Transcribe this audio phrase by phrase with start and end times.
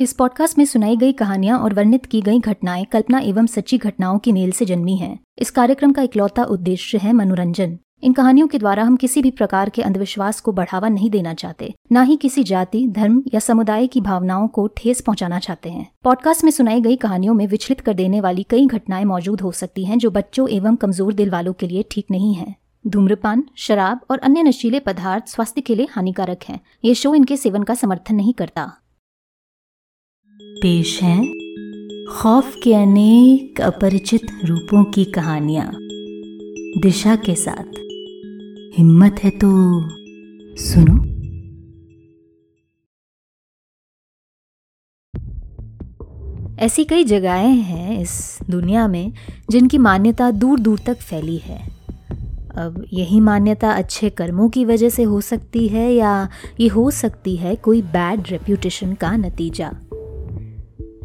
[0.00, 4.18] इस पॉडकास्ट में सुनाई गई कहानियाँ और वर्णित की गई घटनाएँ कल्पना एवं सच्ची घटनाओं
[4.18, 8.58] की मेल से जन्मी हैं। इस कार्यक्रम का इकलौता उद्देश्य है मनोरंजन। इन कहानियों के
[8.58, 12.44] द्वारा हम किसी भी प्रकार के अंधविश्वास को बढ़ावा नहीं देना चाहते, न ही किसी
[12.44, 16.96] जाति, धर्म या समुदाय की भावनाओं को ठेस पहुंचाना चाहते हैं। पॉडकास्ट में सुनाई गई
[16.96, 20.76] कहानियों में विचलित कर देने वाली कई घटनाएँ मौजूद हो सकती हैं जो बच्चों एवं
[20.76, 22.54] कमज़ोर दिल वालों के लिए ठीक नहीं है।
[22.86, 27.62] धूम्रपान, शराब और अन्य नशीले पदार्थ स्वास्थ्य के लिए हानिकारक हैं। ये शो इनके सेवन
[27.62, 28.72] का समर्थन नहीं करता।
[30.58, 31.32] पेश है
[32.06, 35.70] खौफ के अनेक अपरिचित रूपों की कहानियाँ।
[36.82, 37.78] दिशा के साथ।
[38.78, 39.50] हिम्मत है तो
[40.56, 41.10] सुनो।
[46.58, 49.12] ऐसी कई जगहें हैं इस दुनिया में
[49.50, 51.80] जिनकी मान्यता दूर दूर तक फैली है।
[52.56, 56.28] अब यही मान्यता अच्छे कर्मों की वजह से हो सकती है या
[56.60, 59.72] ये हो सकती है कोई बैड रेप्यूटेशन का नतीजा।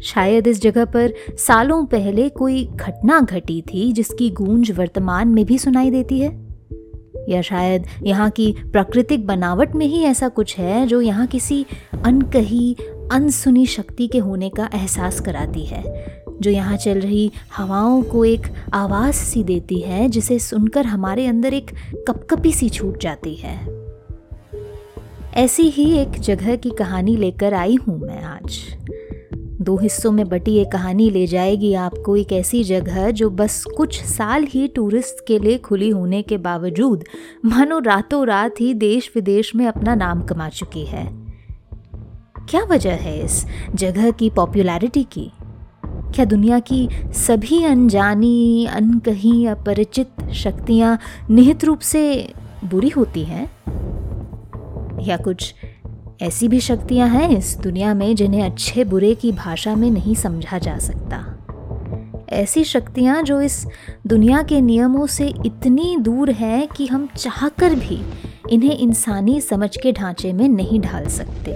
[0.02, 5.58] शायद इस जगह पर सालों पहले कोई घटना घटी थी जिसकी गूंज वर्तमान में भी
[5.58, 6.46] सुनाई देती है?
[7.28, 11.66] या शायद यहाँ की प्राकृतिक बनावट में ही ऐसा कुछ है जो यहाँ किसी
[12.04, 12.76] अनकही,
[13.12, 15.84] अनसुनी शक्ति के होने का एहसास कराती है,
[16.40, 18.42] जो यहाँ चल रही हवाओं को एक
[18.74, 21.70] आवाज़ सी देती है जिसे सुनकर हमारे अंदर एक
[22.08, 23.86] कपकपी सी छूट जाती है?
[25.34, 28.78] ऐसी ही एक जगह की कहानी लेकर आई हूँ मैं आज।
[29.66, 34.02] दो हिस्सों में बटी ये कहानी ले जाएगी। आपको एक ऐसी जगह जो बस कुछ
[34.04, 37.04] साल ही टूरिस्ट के लिए खुली होने के बावजूद
[37.44, 41.26] मानो रातों रात ही देश विदेश में अपना नाम कमा चुकी है।
[42.50, 45.32] क्या वजह है इस जगह की पॉपुलैरिटी की?
[45.86, 50.98] क्या दुनिया की सभी अनजानी, अनकही अपरिचित शक्तियाँ
[51.30, 52.32] निहित रूप से
[52.64, 53.50] बुरी होती हैं?
[55.02, 55.54] या कुछ
[56.22, 60.58] ऐसी भी शक्तियाँ हैं इस दुनिया में जिन्हें अच्छे बुरे की भाषा में नहीं समझा
[60.58, 61.32] जा सकता।
[62.28, 63.66] ऐसी शक्तियाँ जो इस
[64.06, 68.02] दुनिया के नियमों से इतनी दूर हैं कि हम चाहकर भी
[68.50, 71.50] इन्हें इंसानी समझ के ढांचे में नहीं ढाल सकते।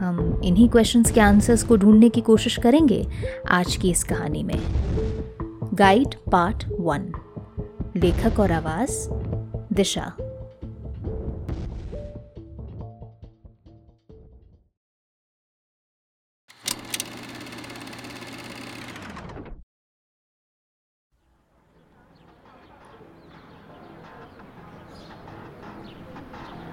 [0.00, 3.06] हम इन्हीं क्वेश्चंस के आंसर्स को ढूँढने की कोशिश करेंगे
[3.48, 4.60] आज की इस कहानी में।
[5.74, 7.12] गाइड पार्ट वन
[7.96, 9.08] लेखक और आवाज़
[9.74, 10.12] दिशा।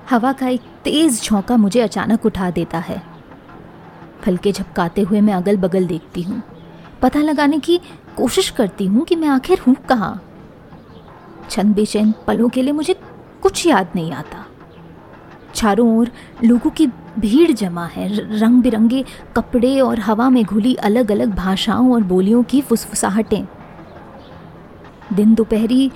[0.09, 3.01] हवा का एक तेज झोंका मुझे अचानक उठा देता है।
[4.21, 6.41] फलके झपकाते हुए मैं अगल बगल देखती हूँ।
[7.01, 7.79] पता लगाने की
[8.17, 10.21] कोशिश करती हूँ कि मैं आखिर हूँ कहाँ।
[11.49, 12.95] छंद बेचैन पलों के लिए मुझे
[13.41, 14.45] कुछ याद नहीं आता।
[15.55, 16.11] चारों ओर
[16.43, 16.87] लोगों की
[17.19, 18.07] भीड़ जमा है।
[18.39, 19.03] रंग बिरंगे
[19.35, 23.45] कपड़े और हवा में घुली अलग अलग भाषाओं और बोलियों की फुसफुसाहटें।
[25.13, 25.91] दिन दोपहरी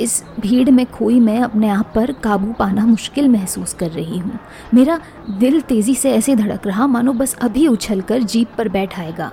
[0.00, 4.38] इस भीड़ में खोई मैं अपने आप पर काबू पाना मुश्किल महसूस कर रही हूँ।
[4.74, 4.98] मेरा
[5.30, 9.30] दिल तेज़ी से ऐसे धड़क रहा, मानो बस अभी उछल कर जीप पर बैठ आएगा।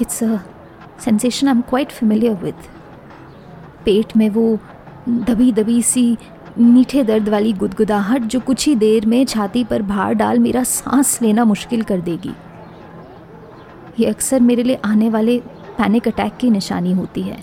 [0.00, 0.38] It's a
[1.04, 2.68] sensation I am quite familiar with
[3.84, 4.58] पेट में वो
[5.08, 6.16] दबी दबी सी,
[6.58, 11.18] मीठे दर्द वाली गुदगुदाहट जो कुछ ही देर में छाती पर भार डाल मेरा सांस
[11.22, 12.34] लेना मुश्किल कर देगी।
[13.98, 15.38] ये अक्सर मेरे लिए आने वाले
[15.78, 17.38] पैनिक अटैक की निशानी होती है।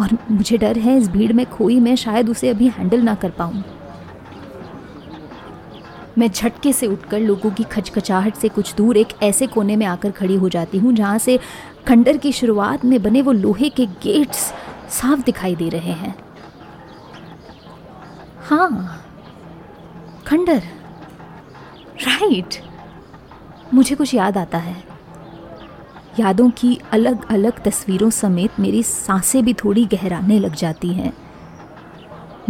[0.00, 3.30] और मुझे डर है इस भीड़ में खोई मैं शायद उसे अभी हैंडल ना कर
[3.30, 3.62] पाऊँ।
[6.18, 10.10] मैं झटके से उठकर लोगों की खचखचाहट से कुछ दूर एक ऐसे कोने में आकर
[10.10, 11.38] खड़ी हो जाती हूँ, जहाँ से
[11.86, 14.52] खंडर की शुरुआत में बने वो लोहे के गेट्स
[14.90, 16.14] साफ़ दिखाई दे रहे हैं।
[18.40, 19.00] हाँ
[20.26, 20.62] खंडर।
[21.98, 22.62] राइट।
[23.74, 24.76] मुझे कुछ याद आता है।
[26.18, 31.12] यादों की अलग अलग तस्वीरों समेत मेरी साँसें भी थोड़ी गहराने लग जाती हैं।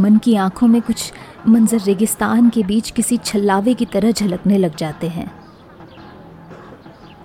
[0.00, 1.12] मन की आँखों में कुछ
[1.48, 5.30] मंजर रेगिस्तान के बीच किसी छल्लावे की तरह झलकने लग जाते हैं।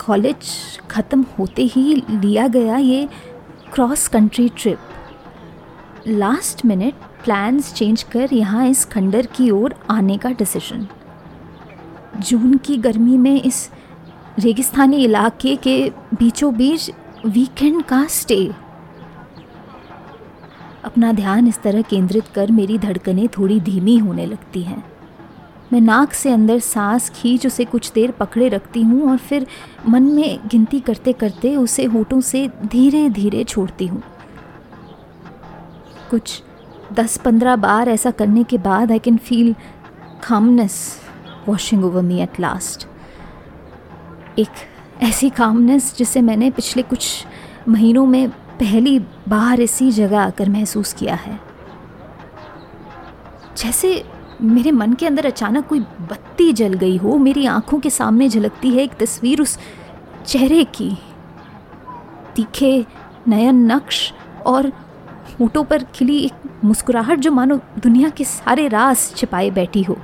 [0.05, 0.45] कॉलेज
[0.91, 3.07] ख़त्म होते ही लिया गया ये
[3.73, 4.79] cross country trip.
[6.07, 6.93] Last minute
[7.23, 10.87] plans change कर यहाँ इस खंडर की ओर आने का डिसीज़न।
[12.19, 13.69] जून की गर्मी में इस
[14.39, 15.75] रेगिस्तानी इलाके के
[16.13, 16.89] बीचों बीच
[17.25, 18.45] वीकेंड का स्टे
[20.83, 24.83] अपना ध्यान इस तरह केंद्रित कर मेरी धड़कनें थोड़ी धीमी होने लगती हैं।
[25.73, 29.47] मैं नाक से अंदर सांस खींच उसे कुछ देर पकड़े रखती हूँ और फिर
[29.89, 34.01] मन में गिनती करते करते उसे होठों से धीरे धीरे छोड़ती हूँ।
[36.11, 36.41] कुछ
[36.93, 39.55] दस पंद्रह बार ऐसा करने के बाद I can feel
[40.23, 40.79] calmness
[41.47, 42.88] washing over me at last
[44.39, 47.25] एक ऐसी कामनेस जिसे मैंने पिछले कुछ
[47.67, 48.97] महीनों में पहली
[49.27, 51.39] बार इसी जगह आकर महसूस किया है।
[53.57, 54.03] जैसे
[54.41, 58.69] मेरे मन के अंदर अचानक कोई बत्ती जल गई हो, मेरी आँखों के सामने झलकती
[58.69, 59.57] है एक तस्वीर उस
[60.25, 60.91] चेहरे की।
[62.35, 62.85] तीखे,
[63.27, 64.11] नयन नक्श
[64.45, 64.71] और
[65.39, 69.97] होठों पर खिली एक मुस्कुराहट जो मानो दुनिया के सारे राज छिपाए बैठी हो।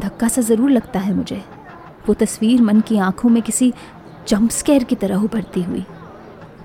[0.00, 1.42] धक्का सा ज़रूर लगता है मुझे।
[2.08, 3.72] वो तस्वीर मन की आँखों में किसी
[4.28, 5.84] जंप की तरह उभरती हुई।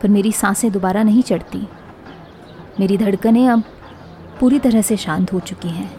[0.01, 1.67] पर मेरी साँसें दोबारा नहीं चढ़ती।
[2.79, 3.63] मेरी धड़कनें अब
[4.39, 5.91] पूरी तरह से शांत हो चुकी हैं।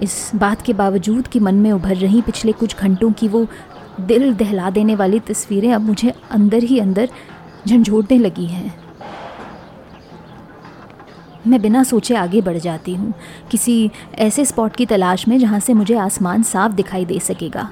[0.00, 3.46] इस बात के बावजूद कि मन में उभर रही पिछले कुछ घंटों की वो
[4.00, 7.08] दिल दहला देने वाली तस्वीरें अब मुझे अंदर ही अंदर
[7.68, 8.74] झंझोड़ने लगी हैं।
[11.46, 13.14] मैं बिना सोचे आगे बढ़ जाती हूँ।
[13.50, 17.70] किसी ऐसे स्पॉट की तलाश में जहाँ से मुझे आसमान साफ़ दिखाई दे सकेगा।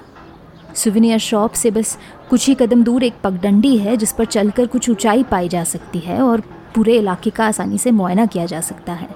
[0.75, 1.97] सुविनियर शॉप से बस
[2.31, 5.99] कुछ ही कदम दूर एक पगडंडी है, जिस पर चलकर कुछ ऊंचाई पाई जा सकती
[5.99, 6.41] है और
[6.75, 9.09] पूरे इलाके का आसानी से मुआयना किया जा सकता है।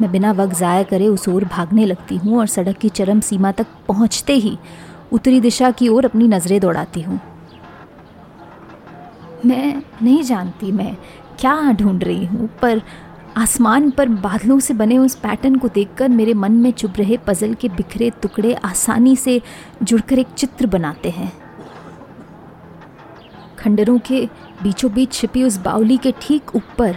[0.00, 3.52] मैं बिना वक्त ज़ाया करे उस ओर भागने लगती हूँ और सड़क की चरम सीमा
[3.52, 4.56] तक पहुँचते ही
[5.12, 7.20] उत्तरी दिशा की ओर अपनी नज़रें दौड़ाती हूँ।
[9.46, 10.94] मैं नहीं जानती मैं
[11.40, 12.80] क्या ढूंढ रही हूँ, पर
[13.36, 17.54] आसमान पर बादलों से बने उस पैटर्न को देखकर मेरे मन में चुभ रहे पजल
[17.54, 19.42] के बिखरे टुकड़े आसानी से
[19.82, 21.32] जुड़कर एक चित्र बनाते हैं।
[23.58, 24.28] खंडरों के
[24.62, 26.96] बीचों बीच छिपी उस बाउली के ठीक ऊपर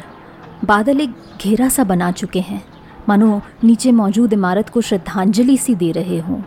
[0.65, 2.63] बादल एक घेरा सा बना चुके हैं।
[3.09, 6.39] मानो नीचे मौजूद इमारत को श्रद्धांजलि सी दे रहे हों।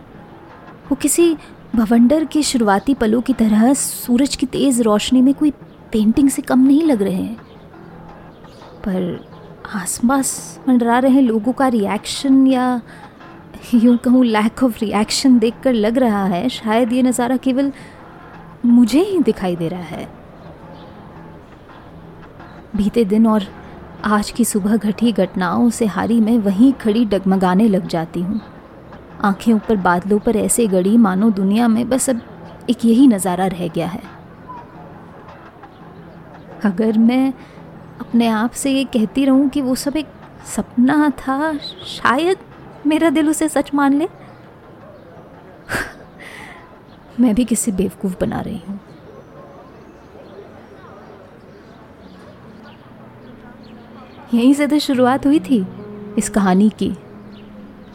[0.89, 1.37] वो किसी
[1.75, 5.51] भवंडर के शुरुआती पलों की तरह सूरज की तेज़ रोशनी में कोई
[5.91, 7.35] पेंटिंग से कम नहीं लग रहे हैं।
[8.79, 9.30] पर
[9.71, 12.81] आसपास मंडरा रहे लोगों का रिएक्शन या
[13.73, 17.71] यूँ कहूँ लैक ऑफ़ रिएक्शन देखकर लग रहा है, शायद ये नज़ारा केवल
[18.65, 20.07] मुझे ही दिखाई दे रहा है।
[22.75, 23.43] बीते दिन और
[24.05, 28.41] आज की सुबह घटी घटनाओं से हारी मैं वहीं खड़ी डगमगाने लग जाती हूँ।
[29.23, 32.21] आँखें ऊपर बादलों पर ऐसे गड़ी मानो दुनिया में बस अब
[32.69, 34.01] एक यही नज़ारा रह गया है।
[36.63, 37.33] अगर मैं
[38.01, 40.07] अपने आप से ये कहती रहूँ कि वो सब एक
[40.55, 42.37] सपना था, शायद
[42.87, 44.05] मेरा दिल उसे सच मान ले।
[47.19, 48.79] मैं भी किसी बेवकूफ़ बना रही हूँ।
[54.33, 55.67] यहीं से तो शुरुआत हुई थी
[56.17, 56.97] इस कहानी की।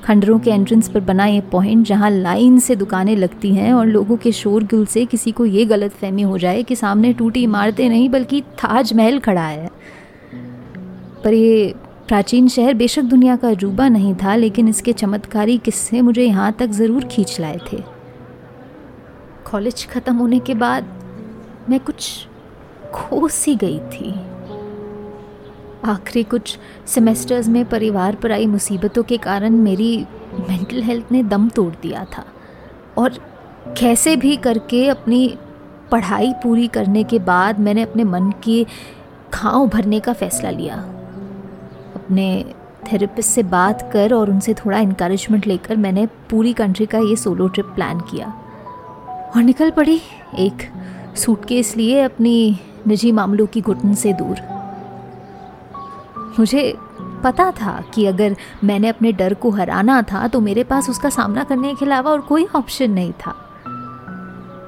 [0.04, 4.16] खंडरों के एंट्रेंस पर बना ये पॉइंट जहाँ लाइन से दुकानें लगती हैं और लोगों
[4.16, 8.08] के शोरगुल से किसी को ये गलत फहमी हो जाए कि सामने टूटी इमारतें नहीं,
[8.08, 9.70] बल्कि ताजमहल खड़ा है।
[11.24, 11.74] पर ये
[12.08, 16.70] प्राचीन शहर बेशक दुनिया का अजूबा नहीं था, लेकिन इसके चमत्कारी किस्से मुझे यहाँ तक
[16.72, 17.82] ज़रूर खींच लाए थे।
[19.50, 20.94] कॉलेज ख़त्म होने के बाद
[21.70, 22.26] मैं कुछ
[22.94, 24.14] खो सी गई थी।
[25.86, 30.06] आखिरी कुछ सेमेस्टर्स में परिवार पर आई मुसीबतों के कारण मेरी
[30.48, 32.24] मेंटल हेल्थ ने दम तोड़ दिया था।
[32.98, 33.18] और
[33.78, 35.38] कैसे भी करके अपनी
[35.90, 38.66] पढ़ाई पूरी करने के बाद मैंने अपने मन की
[39.32, 40.74] खाँव भरने का फ़ैसला लिया।
[41.94, 42.44] अपने
[42.92, 47.48] थेरेपिस्ट से बात कर और उनसे थोड़ा इनक्रेजमेंट लेकर मैंने पूरी कंट्री का ये सोलो
[47.48, 48.34] ट्रिप प्लान किया।
[49.36, 50.00] और निकल पड़ी
[50.38, 50.68] एक
[51.16, 54.55] सूटकेस लिए अपनी निजी मामलों की घुटन से दूर।
[56.38, 56.74] मुझे
[57.24, 61.44] पता था कि अगर मैंने अपने डर को हराना था तो मेरे पास उसका सामना
[61.44, 63.34] करने के अलावा और कोई ऑप्शन नहीं था।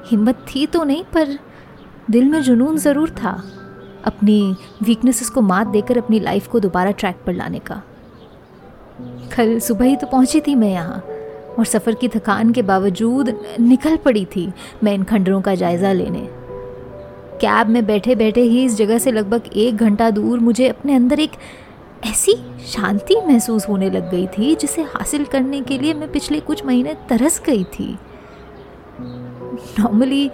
[0.05, 1.37] हिम्मत थी तो नहीं, पर
[2.09, 3.31] दिल में जुनून ज़रूर था
[4.05, 7.81] अपनी वीकनेसेस को मात देकर अपनी लाइफ को दोबारा ट्रैक पर लाने का।
[9.35, 11.03] कल सुबह ही तो पहुँची थी मैं यहाँ,
[11.59, 14.51] और सफ़र की थकान के बावजूद निकल पड़ी थी
[14.83, 16.27] मैं इन खंडरों का जायज़ा लेने।
[17.41, 21.19] कैब में बैठे बैठे ही इस जगह से लगभग एक घंटा दूर मुझे अपने अंदर
[21.19, 21.31] एक
[22.05, 22.33] ऐसी
[22.65, 26.93] शांति महसूस होने लग गई थी, जिसे हासिल करने के लिए मैं पिछले कुछ महीने
[27.09, 27.97] तरस गई थी।
[29.79, 30.27] नॉर्मली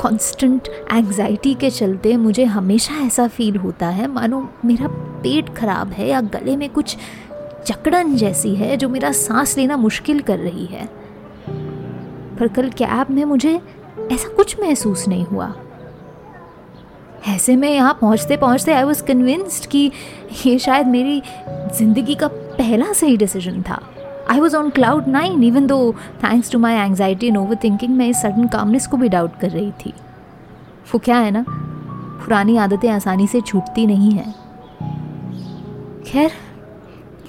[0.00, 4.88] कांस्टेंट एंग्जाइटी के चलते मुझे हमेशा ऐसा फील होता है, मानो मेरा
[5.22, 6.96] पेट खराब है या गले में कुछ
[7.66, 10.88] चकड़न जैसी है जो मेरा सांस लेना मुश्किल कर रही है।
[12.36, 13.60] पर कल कैब में मुझे
[14.12, 15.54] ऐसा कुछ महसूस नहीं हुआ।
[17.28, 19.90] ऐसे में यहाँ पहुँचते पहुँचते आई वॉज़ कन्विंस्ड कि
[20.46, 21.22] ये शायद मेरी
[21.76, 23.80] ज़िंदगी का पहला सही डिसीज़न था।
[24.30, 25.92] I was on cloud nine even though
[26.24, 29.70] thanks to my anxiety and overthinking मैं इस सडन कामनेस को भी डाउट कर रही
[29.70, 29.92] थी।
[30.92, 31.44] वो क्या है ना?
[31.48, 34.34] पुरानी आदतें आसानी से छूटती नहीं हैं।
[36.06, 36.30] खैर,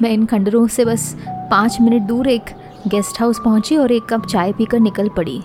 [0.02, 1.16] मैं इन खंडरों से बस
[1.52, 2.50] पाँच मिनट दूर एक
[2.88, 5.42] गेस्ट हाउस पहुँची और एक कप चाय पीकर निकल पड़ी,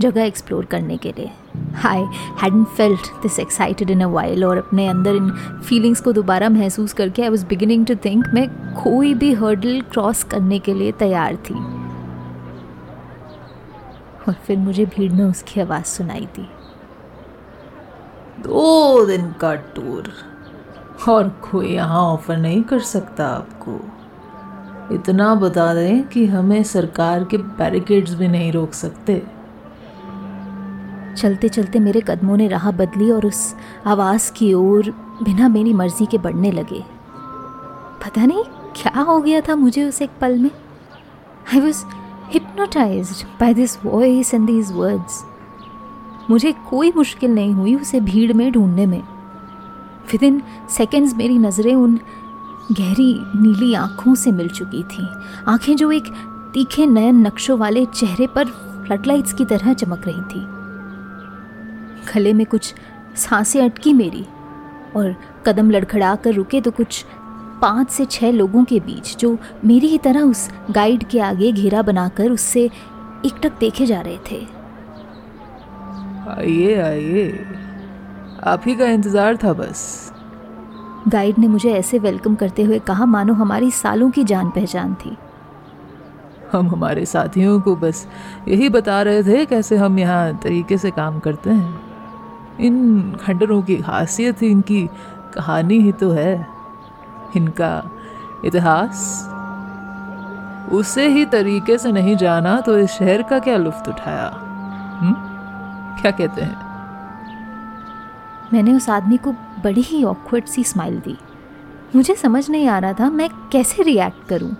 [0.00, 1.30] जगह एक्सप्लोर करने के लिए।
[1.86, 2.02] I
[2.42, 5.30] hadn't felt this excited in a while और अपने अंदर इन
[5.68, 10.22] फीलिंग्स को दोबारा महसूस करके I was beginning to think मैं कोई भी हर्डल क्रॉस
[10.24, 11.54] करने के लिए तैयार थी।
[14.28, 16.48] और फिर मुझे भीड़ में उसकी आवाज़ सुनाई दी।
[18.42, 20.12] दो दिन का टूर
[21.08, 23.80] और कोई यहाँ ऑफ़र नहीं कर सकता आपको।
[24.94, 29.22] इतना बता दें कि हमें सरकार के बैरिकेड्स भी नहीं रोक सकते।
[31.18, 33.54] चलते चलते मेरे कदमों ने राह बदली और उस
[33.86, 34.90] आवाज़ की ओर
[35.22, 36.84] बिना मेरी मर्ज़ी के बढ़ने लगे।
[38.04, 38.44] पता नहीं
[38.76, 40.50] क्या हो गया था मुझे उस एक पल में।
[41.54, 41.84] I was
[42.32, 45.24] hypnotised by this voice and these words
[46.30, 49.02] मुझे कोई मुश्किल नहीं हुई उसे भीड़ में ढूँढने में।
[50.12, 51.98] विद इन सेकेंड्स मेरी नज़रें उन
[52.72, 55.08] गहरी नीली आँखों से मिल चुकी थी।
[55.48, 56.12] आँखें जो एक
[56.54, 58.44] तीखे नयन नक्शों वाले चेहरे पर
[58.86, 60.46] फ्लडलाइट्स की तरह चमक रही थी।
[62.14, 62.74] गले में कुछ
[63.16, 64.26] साँसें अटकी मेरी
[64.96, 65.14] और
[65.46, 67.04] कदम लड़खड़ा कर रुके तो कुछ
[67.62, 71.82] पाँच से छः लोगों के बीच जो मेरी ही तरह उस गाइड के आगे घेरा
[71.82, 72.64] बनाकर उससे
[73.26, 74.40] एकटक देखे जा रहे थे।
[76.30, 77.46] आइए आइए।
[78.44, 80.12] आप ही का इंतज़ार था बस।
[81.08, 85.16] गाइड ने मुझे ऐसे वेलकम करते हुए कहा मानो हमारी सालों की जान पहचान थी।
[86.52, 88.06] हम हमारे साथियों को बस
[88.48, 91.87] यही बता रहे थे कैसे हम यहाँ तरीके से काम करते हैं।
[92.60, 94.88] इन खंडरों की खासियत ही इनकी
[95.34, 96.46] कहानी ही तो है।
[97.36, 97.90] इनका
[98.44, 99.28] इतिहास।
[100.72, 104.28] उसे ही तरीके से नहीं जाना तो इस शहर का क्या लुफ्त उठाया?
[105.02, 105.14] हुँ?
[106.00, 106.56] क्या कहते हैं?
[108.52, 111.18] मैंने उस आदमी को बड़ी ही ऑकवर्ड सी स्माइल दी।
[111.96, 114.56] मुझे समझ नहीं आ रहा था मैं कैसे रिएक्ट करूँ।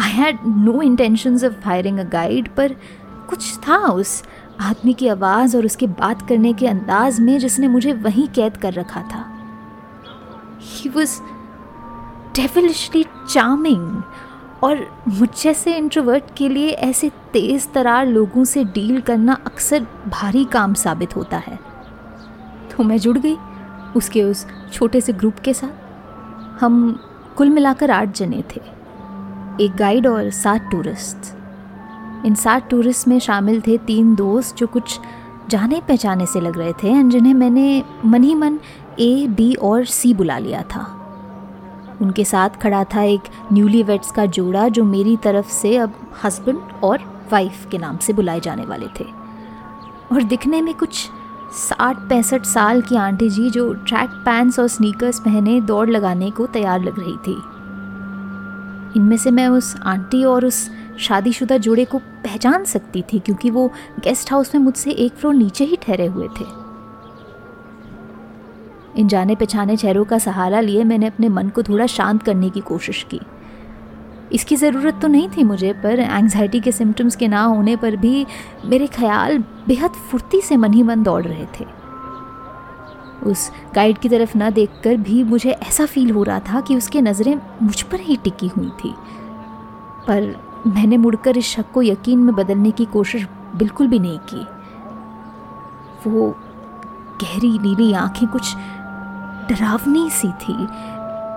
[0.00, 2.76] I had no intentions of hiring a guide पर
[3.28, 4.22] कुछ था उस
[4.60, 8.72] आदमी की आवाज़ और उसके बात करने के अंदाज में जिसने मुझे वहीं कैद कर
[8.72, 9.24] रखा था।
[10.62, 11.18] ही वॉज़
[12.36, 14.02] डेविलिशली चार्मिंग
[14.62, 20.44] और मुझ जैसे इंट्रोवर्ट के लिए ऐसे तेज़ तरार लोगों से डील करना अक्सर भारी
[20.44, 21.58] काम साबित होता है।
[22.70, 23.36] तो मैं जुड़ गई
[23.96, 27.00] उसके उस छोटे से ग्रुप के साथ। हम
[27.36, 28.60] कुल मिलाकर आठ जने थे,
[29.60, 31.35] एक गाइड और सात टूरिस्ट
[32.24, 34.98] इन सात टूरिस्ट में शामिल थे तीन दोस्त जो कुछ
[35.48, 38.58] जाने पहचाने से लग रहे थे एंड जिन्हें मैंने मन ही मन
[39.00, 40.84] ए बी और सी बुला लिया था।
[42.02, 43.20] उनके साथ खड़ा था एक
[43.52, 45.92] न्यूली वेट्स का जोड़ा जो मेरी तरफ़ से अब
[46.24, 46.98] हस्बैंड और
[47.32, 49.04] वाइफ के नाम से बुलाए जाने वाले थे।
[50.12, 51.10] और दिखने में कुछ
[51.52, 56.46] साठ पैंसठ साल की आंटी जी जो ट्रैक पैंट्स और स्नीकर्स पहने दौड़ लगाने को
[56.46, 57.36] तैयार लग रही थी।
[58.96, 63.68] इनमें से मैं उस आंटी और उस शादीशुदा जोड़े को पहचान सकती थी क्योंकि वो
[64.04, 66.44] गेस्ट हाउस में मुझसे एक फ्लोर नीचे ही ठहरे हुए थे।
[69.00, 72.60] इन जाने पहचाने चेहरों का सहारा लिए मैंने अपने मन को थोड़ा शांत करने की
[72.60, 73.20] कोशिश की।
[74.32, 78.26] इसकी ज़रूरत तो नहीं थी मुझे, पर एंग्जाइटी के सिम्टम्स के ना होने पर भी
[78.64, 81.64] मेरे ख्याल बेहद फुर्ती से मन ही मन दौड़ रहे थे।
[83.22, 87.00] उस गाइड की तरफ़ ना देखकर भी मुझे ऐसा फील हो रहा था कि उसकी
[87.00, 88.94] नज़रें मुझ पर ही टिकी हुई थी।
[90.08, 94.46] पर मैंने मुड़कर इस शक को यकीन में बदलने की कोशिश बिल्कुल भी नहीं की।
[96.10, 96.30] वो
[97.22, 98.56] गहरी नीली आँखें कुछ
[99.48, 100.66] डरावनी सी थी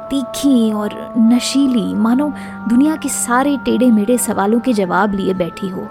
[0.09, 2.33] तीखी और नशीली। मानो
[2.69, 5.87] दुनिया के सारे टेढ़े मेढ़े सवालों के जवाब लिए बैठी हो।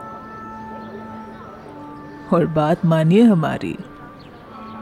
[2.32, 3.76] और बात मानिए हमारी।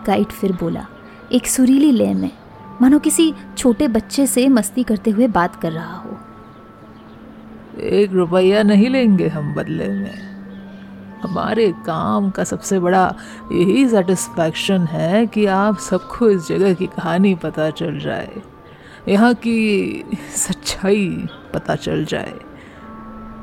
[0.06, 0.86] गाइड फिर बोला
[1.32, 2.30] एक सुरीली लय में
[2.82, 6.18] मानो किसी छोटे बच्चे से मस्ती करते हुए बात कर रहा हो।
[7.80, 10.36] एक रुपया नहीं लेंगे हम बदले में।
[11.22, 13.14] हमारे काम का सबसे बड़ा
[13.52, 18.42] यही सेटिस्फैक्शन है कि आप सबको इस जगह की कहानी पता चल जाए।
[19.08, 20.04] यहाँ की
[20.36, 22.34] सच्चाई पता चल जाए।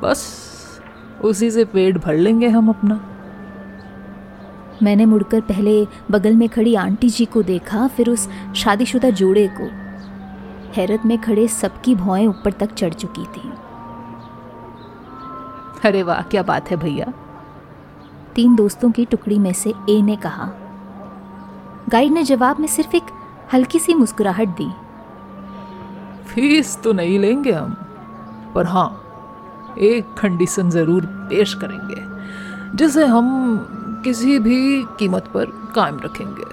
[0.02, 0.40] बस
[1.24, 3.10] उसी से पेट भर लेंगे हम अपना।
[4.82, 9.70] मैंने मुड़कर पहले बगल में खड़ी आंटी जी को देखा, फिर उस शादीशुदा जोड़े को।
[10.72, 13.52] हैरत में खड़े सबकी भौएँ ऊपर तक चढ़ चुकी थी।
[15.84, 17.12] अरे वाह क्या बात है भैया।
[18.34, 20.48] तीन दोस्तों की टुकड़ी में से ए ने कहा
[21.90, 23.10] गाइड ने जवाब में सिर्फ़ एक
[23.52, 24.68] हल्की सी मुस्कुराहट दी।
[26.24, 27.76] फ़ीस तो नहीं लेंगे हम
[28.54, 28.90] पर हाँ
[29.80, 34.60] एक कंडीशन ज़रूर पेश करेंगे जिसे हम किसी भी
[34.98, 36.52] कीमत पर कायम रखेंगे।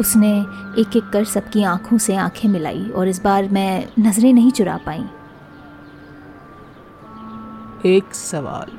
[0.00, 0.32] उसने
[0.78, 4.76] एक एक कर सबकी आँखों से आँखें मिलाई और इस बार मैं नज़रें नहीं चुरा
[4.86, 5.04] पाई।
[7.86, 8.70] एक सवाल।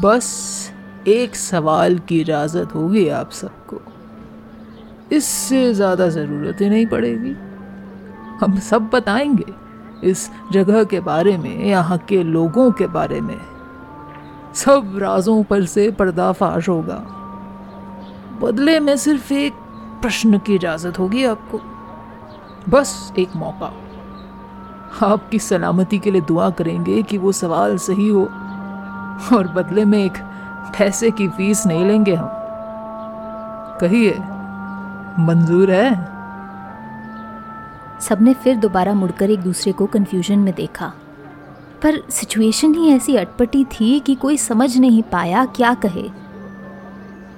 [0.00, 0.26] बस
[1.08, 3.80] एक सवाल की इजाज़त होगी आप सबको।
[5.12, 7.32] इससे ज़्यादा ज़रूरत ही नहीं पड़ेगी।
[8.40, 9.54] हम सब बताएँगे
[10.10, 13.40] इस जगह के बारे में, यहाँ के लोगों के बारे में।
[14.54, 16.98] सब राजों पर से पर्दाफाश होगा।
[18.42, 19.52] बदले में सिर्फ़ एक
[20.02, 21.60] प्रश्न की इजाज़त होगी आपको।
[22.68, 23.72] बस एक मौका।
[25.02, 28.24] आपकी सलामती के लिए दुआ करेंगे कि वो सवाल सही हो
[29.36, 30.16] और बदले में एक
[30.78, 32.28] पैसे की फ़ीस नहीं लेंगे हम।
[33.80, 34.14] कहिए
[35.18, 35.94] मंजूर है?
[38.00, 40.92] सबने फिर दोबारा मुड़कर एक दूसरे को कंफ्यूजन में देखा।
[41.82, 46.08] पर सिचुएशन ही ऐसी अटपटी थी कि कोई समझ नहीं पाया क्या कहे।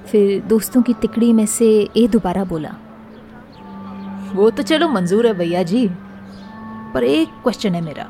[0.07, 2.75] फिर दोस्तों की तिकड़ी में से ए दोबारा बोला
[4.35, 5.91] वो तो चलो मंजूर है भैया जी।
[6.95, 8.07] पर एक क्वेश्चन है मेरा।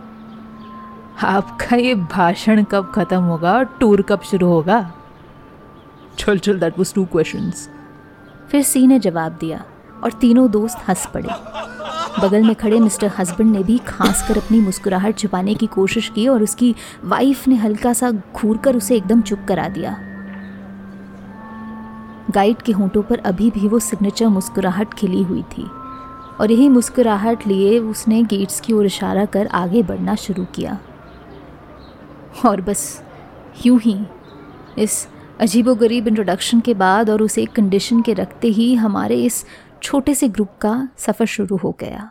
[1.27, 4.81] आपका ये भाषण कब खत्म होगा और टूर कब शुरू होगा?
[6.19, 7.69] चल चल दैट वाज टू क्वेश्चंस
[8.51, 9.65] फिर सी ने जवाब दिया
[10.05, 11.29] और तीनों दोस्त हंस पड़े।
[12.21, 16.29] बगल में खड़े मिस्टर हस्बैंड ने भी खांस कर अपनी मुस्कुराहट छुपाने की कोशिश की
[16.29, 19.97] और उसकी वाइफ ने हल्का सा घूर कर उसे एकदम चुप करा दिया।
[22.31, 25.71] गाइड के होंठों पर अभी भी वो सिग्नेचर मुस्कुराहट खिली हुई थी।
[26.41, 30.79] और यही मुस्कुराहट लिए उसने गेट्स की ओर इशारा कर आगे बढ़ना शुरू किया।
[32.47, 33.03] और बस,
[33.67, 33.97] यूँ ही,
[34.79, 35.07] इस
[35.41, 39.45] अजीबोगरीब इंट्रोडक्शन के बाद और उसे एक कंडीशन के रखते ही हमारे इस
[39.83, 42.11] छोटे से ग्रुप का सफ़र शुरू हो गया।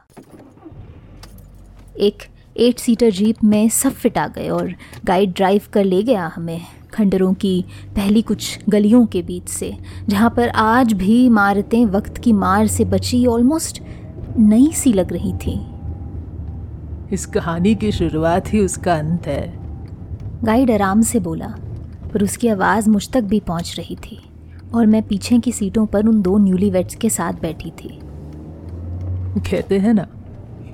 [1.97, 2.23] एक
[2.57, 4.73] एट सीटर जीप में सब फिट आ गए और
[5.05, 6.61] गाइड ड्राइव कर ले गया हमें
[6.93, 7.65] खंडरों की
[7.95, 9.75] पहली कुछ गलियों के बीच से,
[10.09, 13.81] जहाँ पर आज भी इमारतें वक्त की मार से बची ऑलमोस्ट
[14.39, 15.53] नई सी लग रही थी।
[17.13, 19.53] इस कहानी की शुरुआत ही उसका अंत है।
[20.43, 21.47] गाइड आराम से बोला
[22.13, 24.19] पर उसकी आवाज़ मुझ तक भी पहुँच रही थी
[24.73, 27.89] और मैं पीछे की सीटों पर उन दो न्यूली वेट्स के साथ बैठी थी।
[29.41, 30.07] कहते हैं ना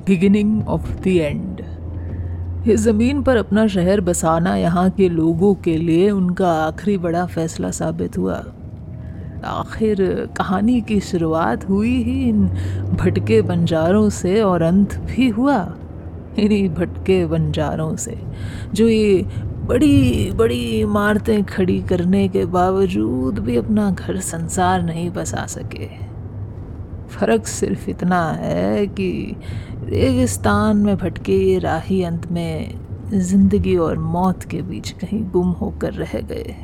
[0.07, 1.61] बिगिनिंग ऑफ़ द एंड
[2.67, 7.71] इस ज़मीन पर अपना शहर बसाना यहाँ के लोगों के लिए उनका आखिरी बड़ा फैसला
[7.71, 8.43] साबित हुआ।
[9.45, 10.03] आखिर
[10.38, 12.45] कहानी की शुरुआत हुई ही इन
[12.99, 15.58] भटके बंजारों से और अंत भी हुआ
[16.39, 18.17] इन्हीं भटके बंजारों से,
[18.73, 19.25] जो ये
[19.65, 25.88] बड़ी बड़ी इमारतें खड़ी करने के बावजूद भी अपना घर संसार नहीं बसा सके।
[27.10, 29.36] फ़र्क सिर्फ़ इतना है कि
[29.84, 32.79] रेगिस्तान में भटके ये राही अंत में
[33.13, 36.56] ज़िंदगी और मौत के बीच कहीं गुम होकर रह गए।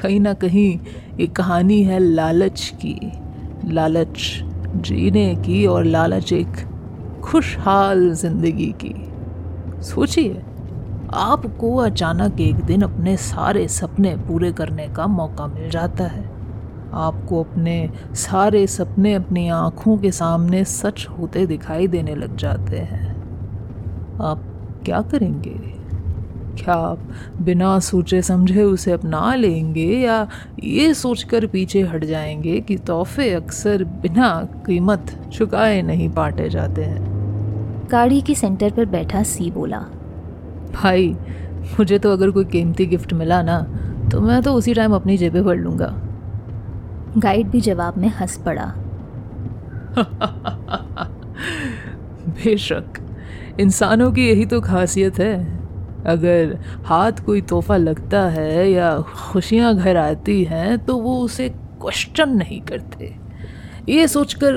[0.00, 0.78] कहीं ना कहीं
[1.20, 3.12] ये कहानी है लालच की।
[3.72, 4.18] लालच
[4.76, 6.56] जीने की और लालच एक
[7.24, 8.94] खुशहाल ज़िंदगी की।
[9.82, 10.42] सोचिए,
[11.14, 16.24] आपको अचानक एक दिन अपने सारे सपने पूरे करने का मौका मिल जाता है।
[16.94, 23.08] आपको अपने सारे सपने अपनी आँखों के सामने सच होते दिखाई देने लग जाते हैं।
[24.22, 24.42] आप
[24.84, 25.79] क्या करेंगे?
[26.60, 26.98] क्या आप
[27.40, 30.28] बिना सोचे समझे उसे अपना लेंगे या
[30.64, 37.88] ये सोचकर पीछे हट जाएँगे कि तोहफे अक्सर बिना कीमत चुकाए नहीं बांटे जाते हैं?
[37.92, 39.78] गाड़ी के सेंटर पर बैठा सी बोला
[40.74, 41.08] भाई
[41.78, 43.58] मुझे तो अगर कोई कीमती गिफ्ट मिला ना
[44.12, 45.94] तो मैं तो उसी टाइम अपनी जेबें भर लूँगा।
[47.18, 48.74] गाइड भी जवाब में हंस पड़ा।
[52.28, 52.84] बेशक
[53.60, 55.59] इंसानों की यही तो खासियत है।
[56.06, 62.36] अगर हाथ कोई तोहफा लगता है या खुशियाँ घर आती हैं तो वो उसे क्वेश्चन
[62.36, 63.14] नहीं करते।
[63.88, 64.52] ये सोचकर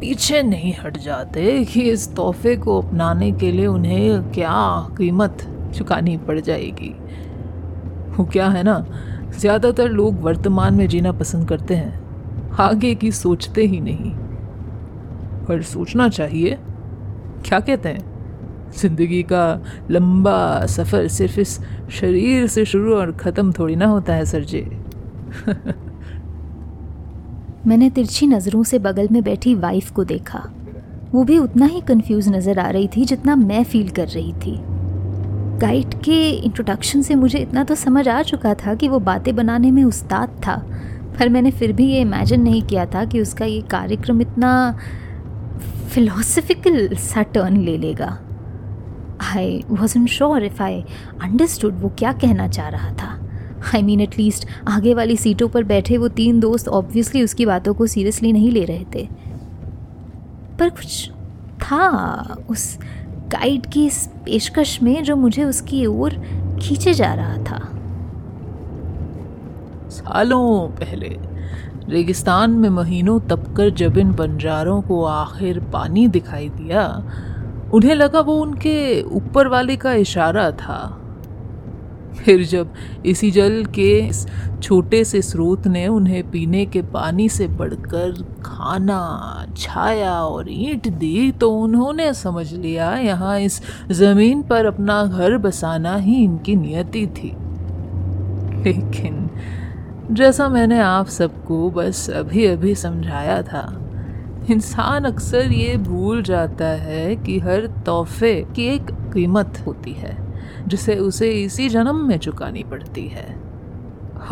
[0.00, 6.16] पीछे नहीं हट जाते कि इस तोहफे को अपनाने के लिए उन्हें क्या कीमत चुकानी
[6.16, 6.94] पड़ जाएगी।
[8.16, 8.86] वो क्या है ना?
[9.38, 14.10] ज़्यादातर लोग वर्तमान में जीना पसंद करते हैं। आगे की सोचते ही नहीं।
[15.46, 16.58] पर सोचना चाहिए।
[17.46, 18.13] क्या कहते हैं?
[18.74, 19.60] ज़िंदगी का
[19.90, 21.58] लंबा सफ़र सिर्फ़ इस
[21.92, 24.60] शरीर से शुरू और ख़त्म थोड़ी ना होता है, सर जी।
[27.66, 30.42] मैंने तिरछी नज़रों से बगल में बैठी वाइफ को देखा।
[31.12, 34.56] वो भी उतना ही कंफ्यूज नज़र आ रही थी जितना मैं फील कर रही थी।
[35.60, 39.70] गाइड के इंट्रोडक्शन से मुझे इतना तो समझ आ चुका था कि वो बातें बनाने
[39.70, 40.56] में उस्ताद था,
[41.18, 44.78] पर मैंने फिर भी ये इमेजिन नहीं किया था कि उसका ये कार्यक्रम इतना
[45.88, 48.18] फिलोसफिकल सा टर्न ले लेगा।
[49.36, 50.84] I was sure if I
[51.22, 53.18] understood वो क्या कहना चाह रहा था।
[53.74, 57.86] आई मीन एटलीस्ट आगे वाली सीटों पर बैठे वो तीन दोस्त ऑब्वियसली उसकी बातों को
[57.86, 59.08] सीरियसली नहीं ले रहे थे।
[60.58, 61.10] पर कुछ
[61.60, 61.88] था
[62.50, 62.78] उस
[63.28, 66.10] गाइड की इस पेशकश में जो मुझे उसकी ओर
[66.62, 67.60] खींचे जा रहा था।
[69.90, 71.16] सालों पहले
[71.88, 76.84] रेगिस्तान में महीनों तपकर जब इन बंजारों को आखिर पानी दिखाई दिया
[77.74, 81.00] उन्हें लगा वो उनके ऊपर वाले का इशारा था।
[82.16, 82.74] फिर जब
[83.06, 84.10] इसी जल के
[84.62, 88.12] छोटे से स्रोत ने उन्हें पीने के पानी से बढ़कर
[88.44, 93.60] खाना, छाया और ईंट दी तो उन्होंने समझ लिया, यहाँ इस
[93.90, 97.34] ज़मीन पर अपना घर बसाना ही इनकी नियति थी।
[98.64, 99.28] लेकिन
[100.10, 103.62] जैसा मैंने आप सबको बस अभी अभी समझाया था
[104.50, 110.16] इंसान अक्सर ये भूल जाता है कि हर तोहफे की एक कीमत होती है,
[110.68, 113.26] जिसे उसे इसी जन्म में चुकानी पड़ती है।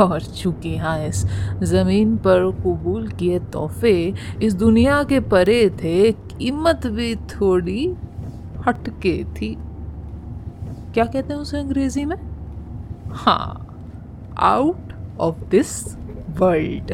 [0.01, 1.25] और चूँकि हाँ इस
[1.62, 7.87] ज़मीन पर कबूल किए तोहफे इस दुनिया के परे थे, कीमत भी थोड़ी
[8.66, 9.55] हटके थी।
[10.94, 12.16] क्या कहते हैं उसे अंग्रेज़ी में?
[13.12, 15.72] हाँ आउट ऑफ़ दिस
[16.38, 16.92] वर्ल्ड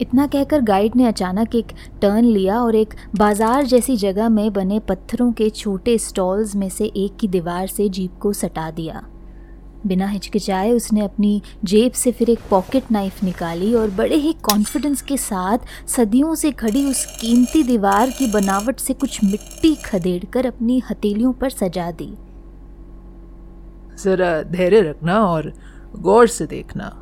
[0.00, 4.78] इतना कहकर गाइड ने अचानक एक टर्न लिया और एक बाज़ार जैसी जगह में बने
[4.78, 9.02] पत्थरों के छोटे स्टॉल्स में से एक की दीवार से जीप को सटा दिया।
[9.86, 15.02] बिना हिचकिचाए उसने अपनी जेब से फिर एक पॉकेट नाइफ निकाली और बड़े ही कॉन्फिडेंस
[15.02, 20.78] के साथ सदियों से खड़ी उस कीमती दीवार की बनावट से कुछ मिट्टी खदेड़कर अपनी
[20.90, 22.12] हथेलियों पर सजा दी।
[24.04, 25.52] जरा धैर्य रखना और
[25.98, 26.92] गौर से देखना।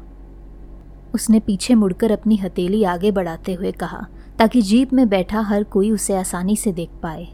[1.15, 4.07] उसने पीछे मुड़कर अपनी हथेली आगे बढ़ाते हुए कहा,
[4.39, 7.29] ताकि जीप में बैठा हर कोई उसे आसानी से देख पाए।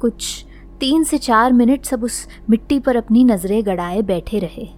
[0.00, 0.44] कुछ
[0.80, 4.68] तीन से चार मिनट सब उस मिट्टी पर अपनी नज़रें गड़ाए बैठे रहे।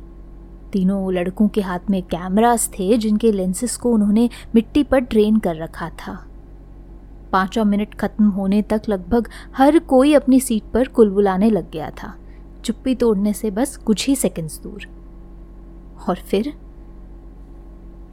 [0.73, 5.57] तीनों लड़कों के हाथ में कैमरास थे, जिनके लेंसेस को उन्होंने मिट्टी पर ट्रेन कर
[5.57, 6.27] रखा था।
[7.33, 12.15] पाँचों मिनट खत्म होने तक लगभग हर कोई अपनी सीट पर कुलबुलाने लग गया था।
[12.65, 14.87] चुप्पी तोड़ने से बस कुछ ही सेकंड्स दूर।
[16.09, 16.70] और फिर?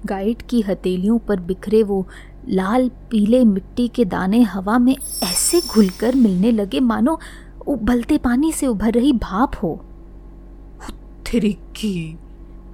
[0.06, 2.08] गाइड की हथेलियों पर बिखरे वो
[2.50, 7.20] लाल पीले मिट्टी के दाने हवा में ऐसे घुलकर मिलने लगे मानो
[7.68, 9.80] उबलते पानी से उभर रही भाप हो।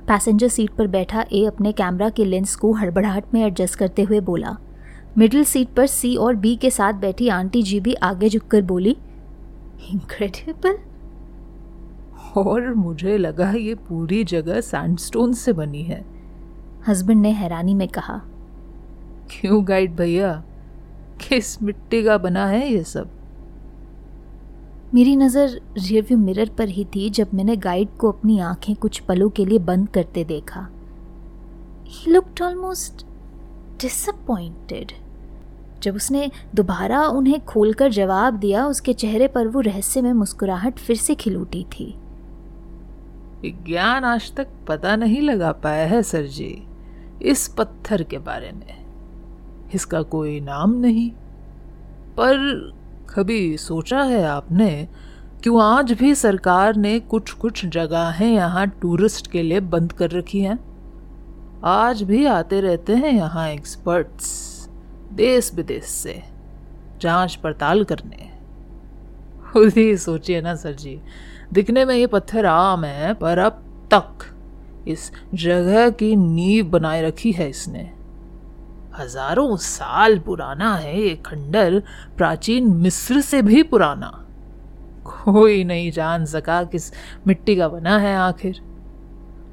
[0.07, 4.19] पैसेंजर सीट पर बैठा ए अपने कैमरा के लेंस को हड़बड़ाहट में एडजस्ट करते हुए
[4.19, 4.55] बोला।
[5.17, 8.97] मिडिल सीट पर सी और बी के साथ बैठी आंटी जी भी आगे झुककर बोली
[9.91, 10.77] इनक्रेडिबल
[12.37, 16.12] और मुझे लगा ये पूरी जगह सैंडस्टोन से बनी है।
[16.87, 18.21] हस्बैंड ने हैरानी में कहा
[19.31, 20.31] क्यों गाइड भैया?
[21.21, 23.09] किस मिट्टी का बना है ये सब?
[24.93, 29.29] मेरी नज़र रियरव्यू मिरर पर ही थी जब मैंने गाइड को अपनी आँखें कुछ पलों
[29.29, 30.67] के लिए बंद करते देखा।
[31.85, 33.05] ही लुक्ड ऑलमोस्ट
[33.81, 34.91] डिसअपॉइंटेड
[35.83, 40.95] जब उसने दोबारा उन्हें खोलकर जवाब दिया उसके चेहरे पर वो रहस्य में मुस्कुराहट फिर
[40.95, 41.85] से खिल उठी थी।
[43.41, 46.51] विज्ञान आज तक पता नहीं लगा पाया है सर जी।
[47.25, 48.85] इस पत्थर के बारे में।
[49.75, 51.11] इसका कोई नाम नहीं।
[52.17, 52.37] पर
[53.15, 54.87] कभी सोचा है आपने,
[55.43, 60.39] क्यों आज भी सरकार ने कुछ कुछ जगहें यहाँ टूरिस्ट के लिए बंद कर रखी
[60.39, 60.59] हैं?
[61.63, 64.53] आज भी आते रहते हैं यहाँ एक्सपर्ट्स
[65.13, 66.23] देश विदेश से
[67.01, 68.29] जाँच पड़ताल करने।
[69.51, 71.01] खुद ही सोचिए ना सर जी,
[71.53, 73.51] दिखने में ये पत्थर आम है, पर अब
[73.93, 74.32] तक
[74.87, 77.93] इस जगह की नींव बनाए रखी है इसने।
[78.99, 81.83] हज़ारों साल पुराना है ये खंडर
[82.17, 84.25] प्राचीन मिस्र से भी पुराना।
[85.05, 86.93] कोई नहीं जान सका किस
[87.27, 88.61] मिट्टी का बना है आखिर।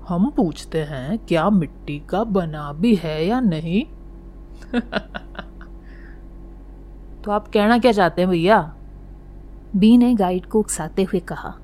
[0.08, 3.84] हम पूछते हैं क्या मिट्टी का बना भी है या नहीं?
[7.24, 8.74] तो आप कहना क्या चाहते हैं भैया?
[9.76, 11.54] बी ने गाइड को उकसाते हुए कहा।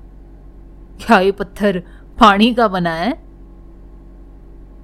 [1.05, 1.83] क्या ये पत्थर
[2.19, 3.26] पानी का बना है?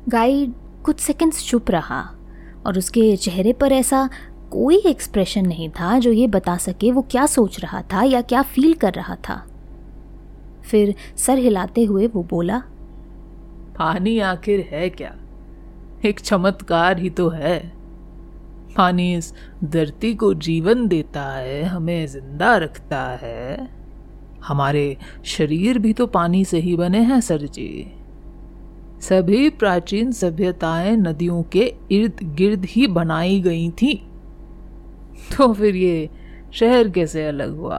[0.10, 2.00] गाइड कुछ सेकंड्स चुप रहा
[2.66, 4.10] और उसके चेहरे पर ऐसा
[4.52, 8.42] कोई एक्सप्रेशन नहीं था जो ये बता सके वो क्या सोच रहा था या क्या
[8.42, 9.36] फील कर रहा था।
[10.66, 12.58] फिर सर हिलाते हुए वो बोला,
[13.78, 15.16] पानी आखिर है क्या?
[16.06, 17.58] एक चमत्कार ही तो है।
[18.78, 23.70] पानी इस धरती को जीवन देता है, हमें ज़िंदा रखता है।
[24.44, 27.92] हमारे शरीर भी तो पानी से ही बने हैं, सर जी।
[29.04, 33.96] सभी प्राचीन सभ्यताएँ नदियों के इर्द गिर्द ही बनाई गई थी।
[35.38, 36.10] तो फिर ये
[36.54, 37.78] शहर कैसे अलग हुआ?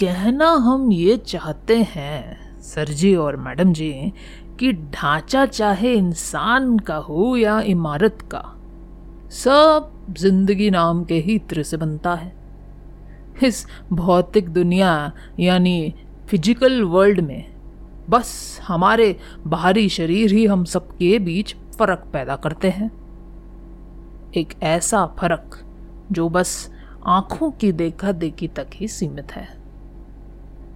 [0.00, 4.12] कहना हम ये चाहते हैं, सर जी और मैडम जी,
[4.60, 8.42] कि ढांचा चाहे इंसान का हो या इमारत का,
[9.32, 12.32] सब ज़िंदगी नाम के ही इत्र से बनता है।
[13.44, 15.94] इस भौतिक दुनिया, यानी
[16.28, 17.51] फ़िज़िकल वर्ल्ड में
[18.10, 22.90] बस हमारे बाहरी शरीर ही हम सबके बीच फ़र्क पैदा करते हैं।
[24.36, 25.64] एक ऐसा फ़र्क
[26.12, 26.70] जो बस
[27.06, 29.48] आँखों की देखा देखी तक ही सीमित है।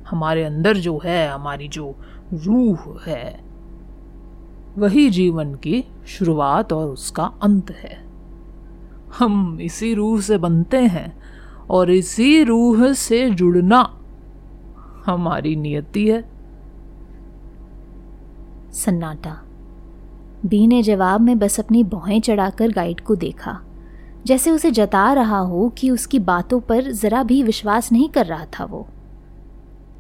[0.09, 1.95] हमारे अंदर जो है, हमारी जो
[2.35, 3.41] रूह है,
[4.79, 8.07] वही जीवन की शुरुआत और उसका अंत है।
[9.19, 11.23] हम इसी रूह से बनते हैं
[11.71, 14.01] और इसी रूह से जुड़ना
[15.07, 16.36] हमारी नियति है।
[18.77, 19.37] सन्नाटा।
[20.47, 23.59] बी ने जवाब में बस अपनी भौहें चढ़ाकर गाइड को देखा,
[24.27, 28.47] जैसे उसे जता रहा हो कि उसकी बातों पर जरा भी विश्वास नहीं कर रहा
[28.59, 28.87] था वो।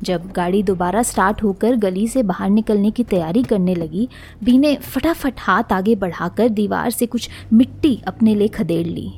[0.03, 4.09] जब गाड़ी दोबारा स्टार्ट होकर गली से बाहर निकलने की तैयारी करने लगी,
[4.45, 9.13] बी ने फटाफट हाथ आगे बढ़ाकर दीवार से कुछ मिट्टी अपने लिए खदेड़ ली।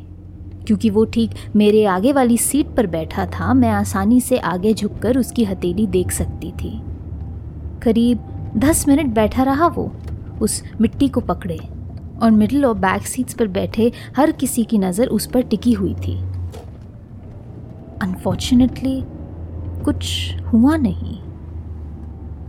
[0.67, 5.19] क्योंकि वो ठीक मेरे आगे वाली सीट पर बैठा था, मैं आसानी से आगे झुककर
[5.19, 6.81] उसकी हथेली देख सकती थी।
[7.83, 8.19] करीब
[8.59, 9.91] दस मिनट बैठा रहा वो,
[10.43, 11.59] उस मिट्टी को पकड़े
[12.23, 15.95] और मिडिल और बैक सीट्स पर बैठे हर किसी की नज़र उस पर टिकी हुई
[15.97, 16.17] थी।
[18.03, 19.03] अनफॉर्चुनेटली
[19.85, 21.17] कुछ हुआ नहीं।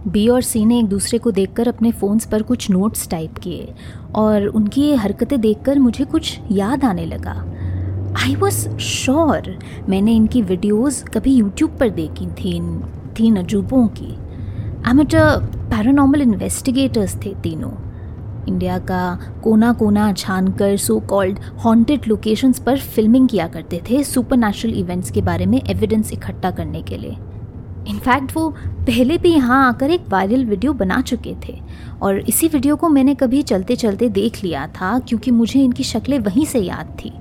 [0.08, 3.74] बी और सी ने एक दूसरे को देखकर अपने फ़ोन्स पर कुछ नोट्स टाइप किए
[4.16, 7.34] और उनकी ये हरकतें देखकर मुझे कुछ याद आने लगा।
[8.18, 9.58] आई वॉज़ श्योर
[9.90, 12.78] मैंने इनकी वीडियोस कभी यूट्यूब पर देखी थी इन
[13.18, 14.16] तीन अजूबों की।
[14.88, 15.40] एमेटर
[15.70, 17.72] पैरानॉर्मल इन्वेस्टिगेटर्स थे तीनों
[18.48, 24.66] इंडिया का कोना कोना छानकर सो कॉल्ड हॉन्टेड लोकेशंस पर फिल्मिंग किया करते थे सुपर
[24.66, 27.18] इवेंट्स के बारे में एविडेंस इकट्ठा करने के लिए
[27.88, 28.50] इनफैक्ट वो
[28.88, 31.60] पहले भी यहाँ आकर एक वायरल वीडियो बना चुके थे
[32.02, 36.20] और इसी वीडियो को मैंने कभी चलते चलते देख लिया था क्योंकि मुझे इनकी शक्लें
[36.20, 37.12] वहीं से याद थी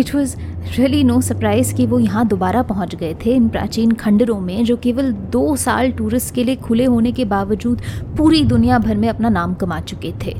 [0.00, 0.36] it was
[0.76, 4.76] really no surprise कि वो यहाँ दोबारा पहुँच गए थे इन प्राचीन खंडरों में, जो
[4.76, 7.82] केवल दो साल टूरिस्ट के लिए खुले होने के बावजूद
[8.16, 10.34] पूरी दुनिया भर में अपना नाम कमा चुके थे।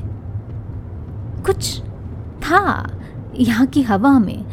[1.45, 1.79] कुछ
[2.41, 2.89] था
[3.35, 4.45] यहाँ की हवा में।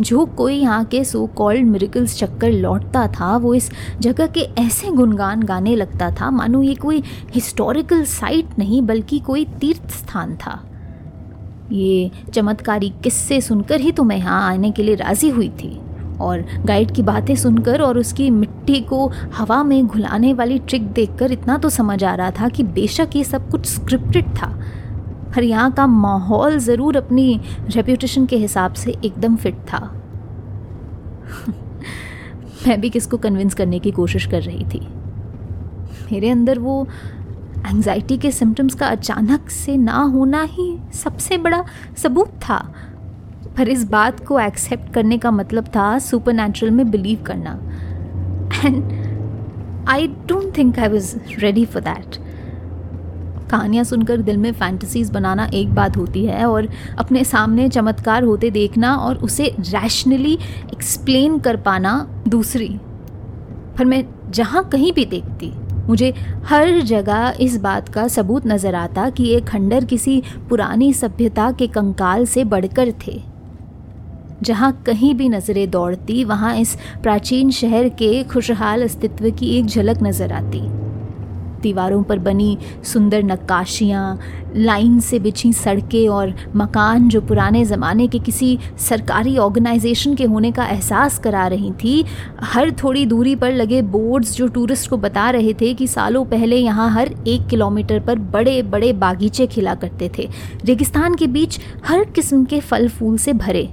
[0.00, 4.90] जो कोई यहाँ के सो कॉल्ड मिरिकल्स चक्कर लौटता था, वो इस जगह के ऐसे
[4.90, 7.02] गुणगान गाने लगता था। मानो ये कोई
[7.34, 10.60] हिस्टोरिकल साइट नहीं, बल्कि कोई तीर्थ स्थान था।
[11.72, 15.78] ये चमत्कारी किस्से सुनकर ही तो मैं यहाँ आने के लिए राज़ी हुई थी।
[16.20, 21.32] और गाइड की बातें सुनकर और उसकी मिट्टी को हवा में घुलाने वाली ट्रिक देखकर
[21.32, 24.48] इतना तो समझ आ रहा था कि बेशक ये सब कुछ स्क्रिप्टेड था।
[25.36, 29.78] पर यहाँ का माहौल ज़रूर अपनी रेप्यूटेशन के हिसाब से एकदम फिट था।
[32.66, 34.80] मैं भी किसको कन्विंस करने की कोशिश कर रही थी।
[36.12, 36.86] मेरे अंदर वो
[37.64, 41.64] एंजाइटी के सिम्टम्स का अचानक से ना होना ही सबसे बड़ा
[41.96, 42.74] सबूत था।
[43.56, 47.58] पर इस बात को एक्सेप्ट करने का मतलब था सुपर में बिलीव करना।
[48.64, 52.16] And I don't think I was ready for that
[53.50, 58.50] कहानियाँ सुनकर दिल में फैंटसीज बनाना एक बात होती है और अपने सामने चमत्कार होते
[58.50, 60.32] देखना और उसे रैशनली
[60.72, 62.68] एक्सप्लेन कर पाना दूसरी।
[63.78, 65.46] पर मैं जहाँ कहीं भी देखती
[65.88, 66.12] मुझे
[66.44, 71.66] हर जगह इस बात का सबूत नज़र आता कि ये खंडर किसी पुरानी सभ्यता के
[71.66, 73.20] कंकाल से बढ़कर थे।
[74.42, 80.02] जहाँ कहीं भी नज़रें दौड़ती, वहाँ इस प्राचीन शहर के खुशहाल अस्तित्व की एक झलक
[80.02, 80.85] नज़र आती।
[81.62, 84.18] दीवारों पर बनी सुंदर नक्काशियाँ,
[84.56, 90.52] लाइन से बिछी सड़कें और मकान जो पुराने ज़माने के किसी सरकारी ऑर्गेनाइजेशन के होने
[90.52, 92.04] का एहसास करा रही थी,
[92.42, 96.56] हर थोड़ी दूरी पर लगे बोर्ड्स जो टूरिस्ट को बता रहे थे कि सालों पहले
[96.56, 100.28] यहाँ हर एक किलोमीटर पर बड़े बड़े बागीचे खिला करते थे।
[100.64, 103.68] रेगिस्तान के बीच हर किस्म के फल फूल से भरे।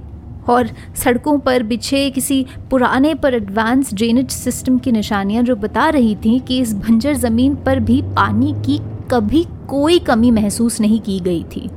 [0.48, 6.14] और सड़कों पर बिछे किसी पुराने पर एडवांस ड्रेनेज सिस्टम की निशानियाँ जो बता रही
[6.16, 8.78] थी कि इस भंजर ज़मीन पर भी पानी की
[9.10, 11.68] कभी कोई कमी महसूस नहीं की गई थी।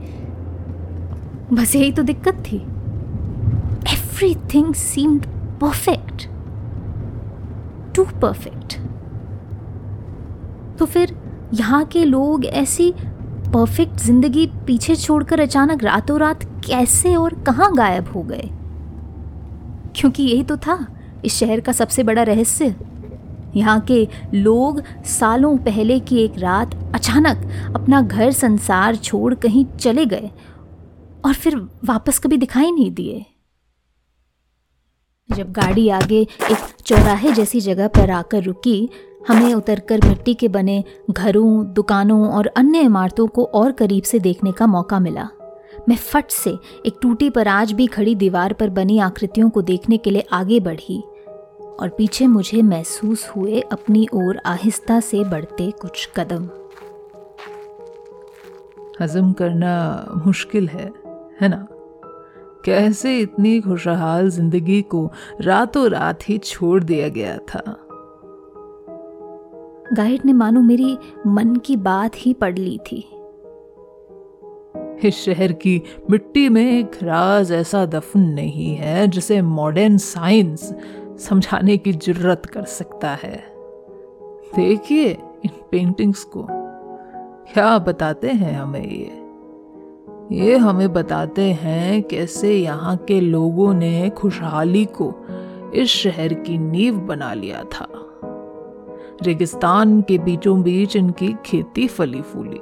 [1.53, 2.57] बस यही तो दिक्कत थी।
[4.53, 5.25] Everything seemed
[5.61, 6.27] perfect
[7.95, 8.77] too perfect
[10.79, 11.15] तो फिर
[11.53, 12.91] यहाँ के लोग ऐसी
[13.53, 18.49] परफेक्ट ज़िंदगी पीछे छोड़कर अचानक रातों रात कैसे और कहाँ गायब हो गए?
[19.97, 20.85] क्योंकि यही तो था,
[21.25, 22.75] इस शहर का सबसे बड़ा रहस्य।
[23.55, 27.37] यहाँ के लोग सालों पहले की एक रात अचानक
[27.75, 30.29] अपना घर संसार छोड़ कहीं चले गए
[31.25, 31.55] और फिर
[31.85, 33.25] वापस कभी दिखाई नहीं दिए।
[35.29, 38.89] जब गाड़ी आगे एक चौराहे जैसी जगह पर आकर रुकी,
[39.27, 44.51] हमें उतरकर मिट्टी के बने घरों, दुकानों और अन्य इमारतों को और करीब से देखने
[44.51, 45.27] का मौका मिला।
[45.89, 46.49] मैं फट से
[46.85, 50.59] एक टूटी पर आज भी खड़ी दीवार पर बनी आकृतियों को देखने के लिए आगे
[50.59, 50.99] बढ़ी
[51.79, 56.49] और पीछे मुझे महसूस हुए अपनी ओर आहिस्ता से बढ़ते कुछ कदम।
[59.01, 60.91] हजम करना मुश्किल है
[61.41, 61.67] है ना?
[62.65, 67.79] कैसे इतनी खुशहाल ज़िंदगी को रातों रात ही छोड़ दिया गया था?
[69.93, 70.97] गाइड ने मानो मेरी
[71.27, 73.09] मन की बात ही पढ़ ली थी।
[75.03, 75.81] इस शहर की
[76.11, 80.75] मिट्टी में एक राज ऐसा दफन नहीं है जिसे मॉडर्न साइंस
[81.19, 83.43] समझाने की ज़रूरत कर सकता है।
[84.55, 85.07] देखिए
[85.45, 86.47] इन पेंटिंग्स को।
[87.53, 89.27] क्या बताते हैं हमें ये?
[90.41, 95.15] ये हमें बताते हैं कैसे यहाँ के लोगों ने खुशहाली को
[95.75, 97.87] इस शहर की नींव बना लिया था।
[99.23, 102.59] रेगिस्तान के बीचों बीच इनकी खेती फली फूली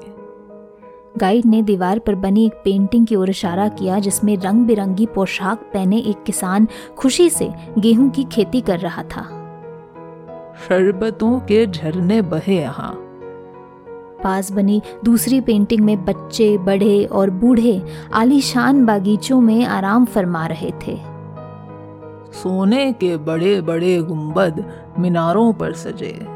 [1.17, 5.59] गाइड ने दीवार पर बनी एक पेंटिंग की ओर इशारा किया जिसमें रंग बिरंगी पोशाक
[5.73, 9.23] पहने एक किसान खुशी से गेहूँ की खेती कर रहा था।
[10.67, 12.93] शरबतों के झरने बहे यहाँ।
[14.23, 17.81] पास बनी दूसरी पेंटिंग में बच्चे बड़े और बूढ़े
[18.13, 20.97] आलीशान बागीचों में आराम फरमा रहे थे।
[22.31, 24.63] सोने के बड़े बड़े गुंबद
[24.99, 26.34] मीनारों पर सजे।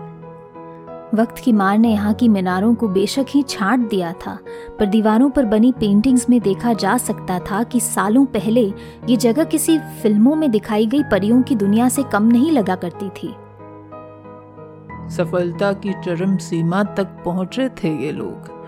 [1.13, 4.38] वक्त की मार ने यहाँ की मीनारों को बेशक ही छांट दिया था
[4.80, 8.74] पर दीवारों पर बनी पेंटिंग्स में देखा जा सकता था कि सालों पहले
[9.10, 13.10] ये जगह किसी फ़िल्मों में दिखाई गई परियों की दुनिया से कम नहीं लगा करती
[13.10, 13.36] थी।
[15.10, 18.60] सफलता की चरम सीमा तक पहुँचे थे ये लोग।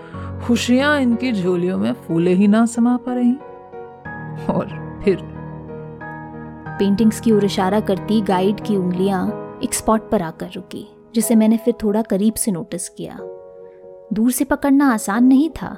[0.46, 3.32] खुशियाँ इनकी झोलियों में फूले ही ना समा पा रही।
[4.52, 5.16] और फिर?
[6.78, 11.56] पेंटिंग्स की ओर इशारा करती गाइड की उंगलियाँ एक स्पॉट पर आकर रुकी। जिसे मैंने
[11.56, 13.18] फिर थोड़ा करीब से नोटिस किया।
[14.12, 15.76] दूर से पकड़ना आसान नहीं था,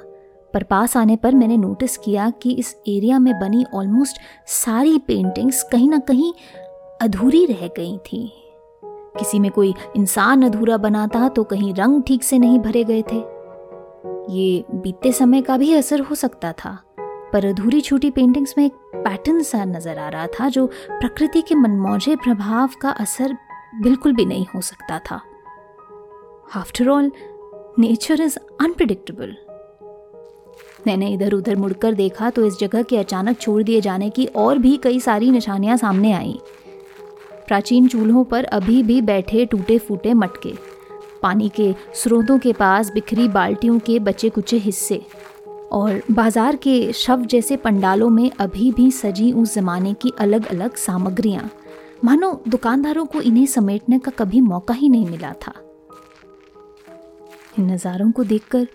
[0.53, 4.17] पर पास आने पर मैंने नोटिस किया कि इस एरिया में बनी ऑलमोस्ट
[4.47, 6.33] सारी पेंटिंग्स कहीं ना कहीं
[7.01, 8.31] अधूरी रह गई थी।
[9.17, 13.01] किसी में कोई इंसान अधूरा बना था तो कहीं रंग ठीक से नहीं भरे गए
[13.01, 13.17] थे।
[14.29, 16.77] ये बीते समय का भी असर हो सकता था,
[17.33, 21.55] पर अधूरी छूटी पेंटिंग्स में एक पैटर्न सा नज़र आ रहा था जो प्रकृति के
[21.55, 23.35] मनमौजे प्रभाव का असर
[23.75, 25.21] बिल्कुल भी नहीं हो सकता था।
[26.55, 27.11] After all
[27.79, 29.35] nature is unpredictable
[30.87, 34.57] मैंने इधर उधर मुड़कर देखा तो इस जगह के अचानक छोड़ दिए जाने की और
[34.57, 36.37] भी कई सारी निशानियाँ सामने आईं।
[37.47, 40.53] प्राचीन चूल्हों पर अभी भी बैठे टूटे फूटे मटके,
[41.21, 45.01] पानी के स्रोतों के पास बिखरी बाल्टियों के बचे कुचे हिस्से,
[45.71, 50.75] और बाज़ार के शव जैसे पंडालों में अभी भी सजी उस जमाने की अलग अलग
[50.77, 51.49] सामग्रियाँ।
[52.05, 55.53] मानो दुकानदारों को इन्हें समेटने का कभी मौका ही नहीं मिला था।
[57.59, 58.67] इन नज़ारों को देखकर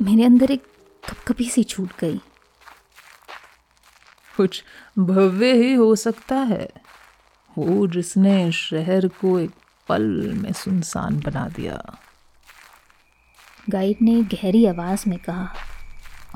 [0.00, 0.62] मेरे अंदर एक
[1.02, 2.20] कपकपी सी छूट गई।
[4.36, 4.62] कुछ
[4.98, 6.68] भव्य ही हो सकता है
[7.56, 9.50] वो जिसने शहर को एक
[9.88, 10.02] पल
[10.36, 11.82] में सुनसान बना दिया।
[13.70, 15.52] गाइड ने गहरी आवाज़ में कहा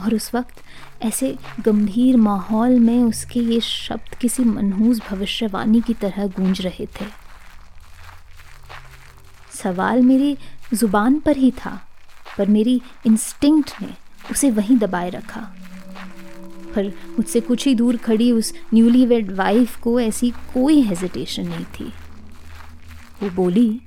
[0.01, 0.64] और उस वक्त
[1.05, 7.07] ऐसे गंभीर माहौल में उसके ये शब्द किसी मनहूस भविष्यवाणी की तरह गूंज रहे थे।
[9.55, 10.37] सवाल मेरी
[10.75, 11.81] ज़ुबान पर ही था,
[12.39, 13.89] पर मेरी इंस्टिंक्ट ने
[14.31, 15.41] उसे वहीं दबाए रखा।
[16.75, 21.65] पर मुझसे कुछ ही दूर खड़ी उस न्यूली वेड वाइफ को ऐसी कोई हेजिटेशन नहीं
[21.75, 21.93] थी।
[23.23, 23.81] वो बोली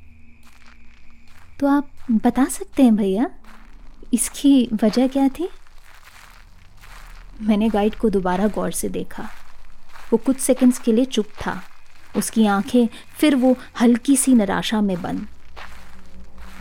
[1.60, 3.30] तो आप बता सकते हैं भैया,
[4.14, 5.50] इसकी वजह क्या थी?
[7.42, 9.30] मैंने गाइड को दोबारा गौर से देखा।
[10.12, 11.62] वो कुछ सेकंड्स के लिए चुप था।
[12.16, 15.28] उसकी आँखें फिर वो हल्की सी निराशा में बंद।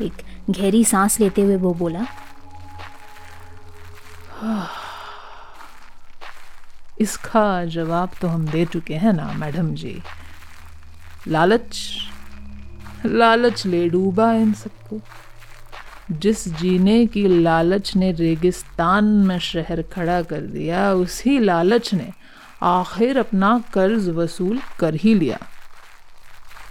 [0.02, 2.06] एक गहरी सांस लेते हुए वो बोला
[7.00, 10.00] इसका जवाब तो हम दे चुके हैं ना, मैडम जी।
[11.28, 11.78] लालच
[13.06, 15.00] लालच ले डूबा इन सबको।
[16.10, 22.12] जिस जीने की लालच ने रेगिस्तान में शहर खड़ा कर दिया, उसी लालच ने
[22.62, 25.38] आखिर अपना कर्ज वसूल कर ही लिया।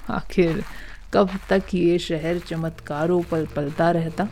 [0.10, 0.64] आखिर
[1.14, 4.28] कब तक ये शहर चमत्कारों पर पलता रहता?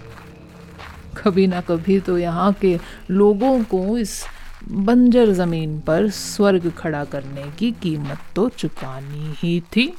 [1.18, 2.80] कभी ना कभी तो यहाँ के
[3.12, 4.26] लोगों को इस
[4.70, 9.94] बंजर ज़मीन पर स्वर्ग खड़ा करने की कीमत तो चुकानी ही थी।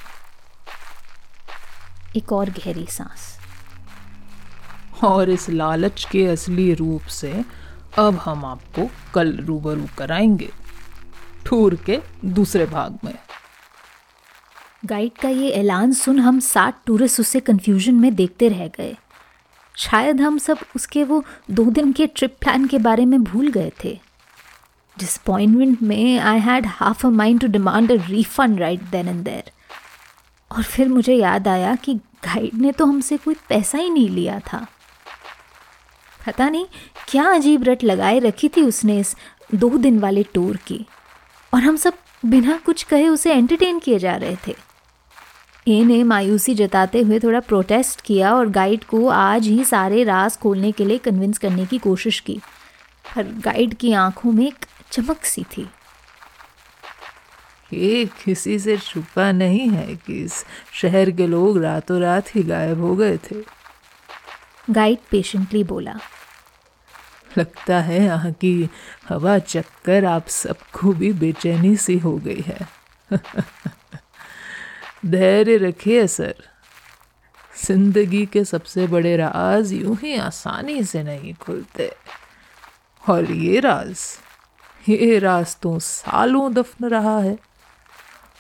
[2.17, 3.34] एक और गहरी सांस।
[5.05, 7.33] और इस लालच के असली रूप से
[7.99, 10.51] अब हम आपको कल रूबरू कराएँगे
[11.47, 13.15] टूर के दूसरे भाग में।
[14.87, 18.97] गाइड का ये ऐलान सुन हम सात टूरिस्ट उसे कंफ्यूजन में देखते रह गए।
[19.77, 23.73] शायद हम सब उसके वो दो दिन के ट्रिप प्लान के बारे में भूल गए
[23.85, 23.99] थे।
[24.97, 29.51] डिसअपॉइंटमेंट में I had half a mind to demand a refund right then and there
[30.51, 34.39] और फिर मुझे याद आया कि गाइड ने तो हमसे कोई पैसा ही नहीं लिया
[34.41, 34.67] था।
[36.27, 36.67] पता नहीं
[37.09, 39.17] क्या अजीब रट लगाए रखी थी उसने इस
[39.55, 40.87] दो दिन वाले टूर की।
[41.55, 41.95] और हम सब
[42.27, 44.57] बिना कुछ कहे उसे एंटरटेन किए जा रहे थे।
[45.69, 50.37] ए ने मायूसी जताते हुए थोड़ा प्रोटेस्ट किया और गाइड को आज ही सारे राज
[50.37, 52.41] खोलने के लिए कन्विंस करने की कोशिश की।
[53.17, 55.69] पर गाइड की आँखों में एक चमक सी थी।
[57.73, 62.81] ये किसी से छुपा नहीं है कि इस शहर के लोग रातों रात ही गायब
[62.81, 63.37] हो गए थे।
[64.71, 65.99] गाइड पेशेंटली बोला।
[67.39, 68.69] लगता है यहाँ की
[69.09, 72.69] हवा चक्कर आप सबको भी बेचैनी सी हो गई है।
[75.07, 76.35] धैर्य रखिए सर।
[77.67, 81.93] ज़िंदगी के सबसे बड़े राज यूँ ही आसानी से नहीं खुलते।
[83.09, 83.99] और ये राज
[84.89, 87.39] ये राज तो सालों दफन रहा है।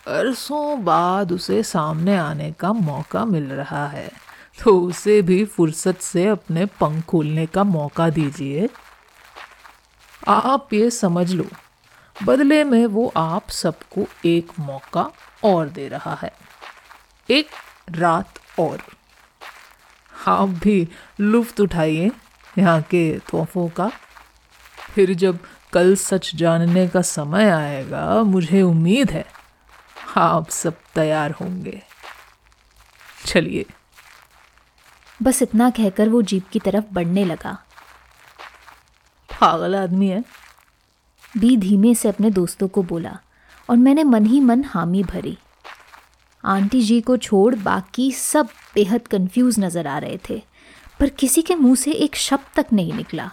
[0.07, 4.11] अरसों बाद उसे सामने आने का मौका मिल रहा है।
[4.65, 8.69] तो उसे भी फुर्सत से अपने पंख खोलने का मौका दीजिए।
[10.29, 11.47] आप ये समझ लो,
[12.23, 15.11] बदले में वो आप सबको एक मौका
[15.45, 16.33] और दे रहा है।
[17.31, 17.49] एक
[17.91, 18.83] रात और।
[20.27, 20.89] आप भी
[21.21, 22.11] लुफ्त उठाइए
[22.59, 23.91] यहाँ के तोहफों का।
[24.95, 25.39] फिर जब
[25.73, 29.27] कल सच जानने का समय आएगा, मुझे उम्मीद है
[30.17, 31.83] आप सब तैयार होंगे।
[33.27, 33.67] चलिए।
[35.23, 37.64] बस इतना कहकर वो जीप की तरफ़ बढ़ने लगा।
[39.41, 40.23] पागल आदमी है।
[41.35, 43.19] बी धीमे से अपने दोस्तों को बोला
[43.69, 45.37] और मैंने मन ही मन हामी भरी।
[46.45, 50.43] आंटी जी को छोड़ बाकी सब बेहद कंफ्यूज नज़र आ रहे थे,
[51.01, 53.31] पर किसी के मुँह से एक शब्द तक नहीं निकला।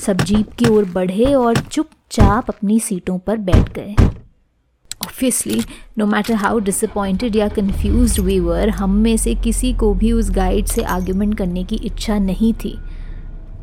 [0.00, 3.94] सब जीप की ओर बढ़े और चुपचाप अपनी सीटों पर बैठ गए।
[4.98, 5.60] Obviously
[5.98, 10.30] no matter how disappointed या कंफ्यूज वी वर हम में से किसी को भी उस
[10.30, 12.78] गाइड से आर्ग्यूमेंट करने की इच्छा नहीं थी।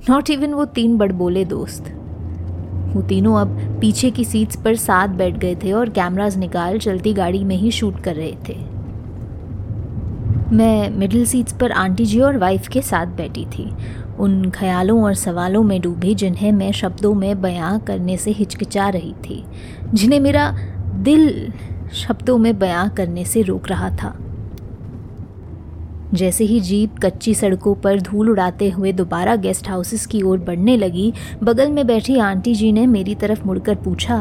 [0.09, 1.83] नॉट इवन वो तीन बड़बोले दोस्त।
[2.95, 7.13] वो तीनों अब पीछे की सीट्स पर साथ बैठ गए थे और कैमराज निकाल चलती
[7.13, 8.55] गाड़ी में ही शूट कर रहे थे।
[10.55, 13.73] मैं मिडिल सीट्स पर आंटी जी और वाइफ के साथ बैठी थी।
[14.19, 19.13] उन ख्यालों और सवालों में डूबी जिन्हें मैं शब्दों में बयां करने से हिचकिचा रही
[19.13, 19.43] थी।
[19.93, 20.57] जिन्हें मेरा
[20.93, 21.53] दिल
[21.93, 24.30] शब्दों में बयां करने से रोक रहा था।
[26.13, 30.75] जैसे ही जीप कच्ची सड़कों पर धूल उड़ाते हुए दोबारा गेस्ट हाउसेस की ओर बढ़ने
[30.77, 34.17] लगी, बगल में बैठी आंटी जी ने मेरी तरफ़ मुड़कर पूछा,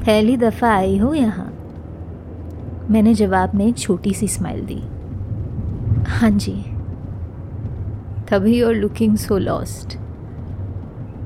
[0.00, 1.46] पहली दफ़ा आई हो यहाँ?
[2.90, 4.82] मैंने जवाब में छोटी सी स्माइल दी
[6.08, 6.52] हाँ जी।
[8.30, 9.96] तभी और लुकिंग सो लॉस्ट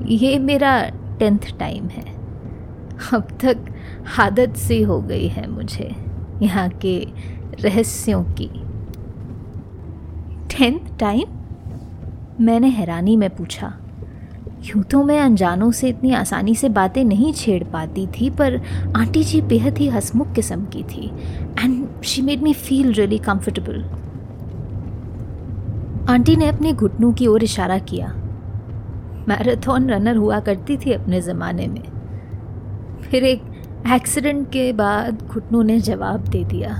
[0.05, 0.79] ये मेरा
[1.19, 2.03] टेंथ टाइम है।
[3.13, 3.65] अब तक
[4.19, 5.89] आदत सी हो गई है मुझे
[6.41, 6.97] यहाँ के
[7.61, 8.49] रहस्यों की।
[10.57, 13.67] टेंथ टाइम मैंने हैरानी में पूछा,
[14.65, 18.61] यूँ तो मैं अनजानों से इतनी आसानी से बातें नहीं छेड़ पाती थी, पर
[18.97, 21.11] आंटी जी बेहद ही हसमुख किस्म की थी
[21.59, 23.83] and she made me feel really comfortable
[26.09, 28.07] aunty ने अपने घुटनों की ओर इशारा किया।
[29.27, 31.83] मैराथन रनर हुआ करती थी अपने ज़माने में।
[33.01, 33.41] फिर एक
[33.93, 36.73] एक्सीडेंट के बाद घुटनों ने जवाब दे दिया।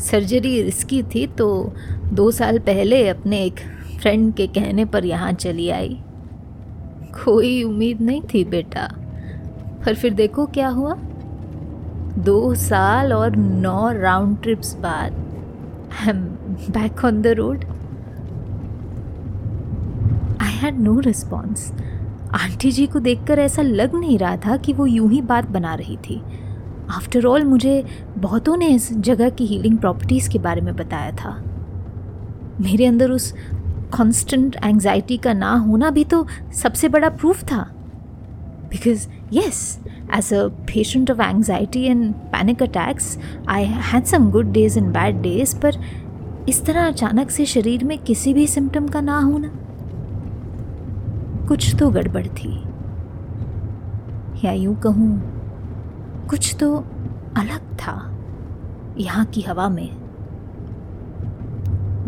[0.00, 1.72] सर्जरी रिस्की थी तो
[2.12, 3.60] दो साल पहले अपने एक
[4.00, 5.98] फ्रेंड के कहने पर यहाँ चली आई।
[7.24, 8.88] कोई उम्मीद नहीं थी बेटा।
[9.84, 10.94] पर फिर देखो क्या हुआ।
[12.18, 15.12] दो साल और नौ राउंड ट्रिप्स बाद
[15.92, 16.22] I am
[16.70, 17.64] back on the road
[20.42, 21.70] I had no response
[22.34, 25.74] aunty ji को देखकर ऐसा लग नहीं रहा था कि वो यूँ ही बात बना
[25.74, 26.20] रही थी।
[26.90, 27.84] आफ्टर ऑल मुझे
[28.20, 31.30] बहुतों ने इस जगह की हीलिंग प्रॉपर्टीज़ के बारे में बताया था।
[32.60, 33.32] मेरे अंदर उस
[33.96, 37.62] कॉन्स्टेंट एंजाइटी का ना होना भी तो सबसे बड़ा प्रूफ था।
[38.70, 39.78] Because yes
[40.14, 43.18] as a patient of anxiety and panic attacks
[43.48, 45.80] I had some good days and bad days पर
[46.48, 49.50] इस तरह अचानक से शरीर में किसी भी सिम्टम का ना होना,
[51.48, 52.56] कुछ तो गड़बड़ थी।
[54.44, 55.18] या यूँ कहूँ,
[56.30, 56.74] कुछ तो
[57.36, 58.09] अलग था।
[59.00, 59.88] यहाँ की हवा में।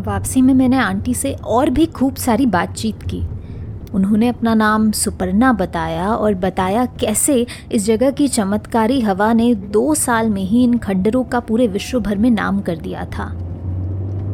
[0.07, 3.23] वापसी में मैंने आंटी से और भी खूब सारी बातचीत की।
[3.95, 9.95] उन्होंने अपना नाम सुपर्णा बताया और बताया कैसे इस जगह की चमत्कारी हवा ने दो
[9.95, 13.31] साल में ही इन खंडरों का पूरे विश्व भर में नाम कर दिया था।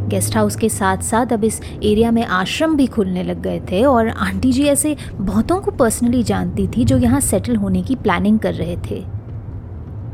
[0.09, 3.85] गेस्ट हाउस के साथ साथ अब इस एरिया में आश्रम भी खुलने लग गए थे
[3.85, 8.39] और आंटी जी ऐसे बहुतों को पर्सनली जानती थी जो यहाँ सेटल होने की प्लानिंग
[8.39, 9.18] कर रहे थे।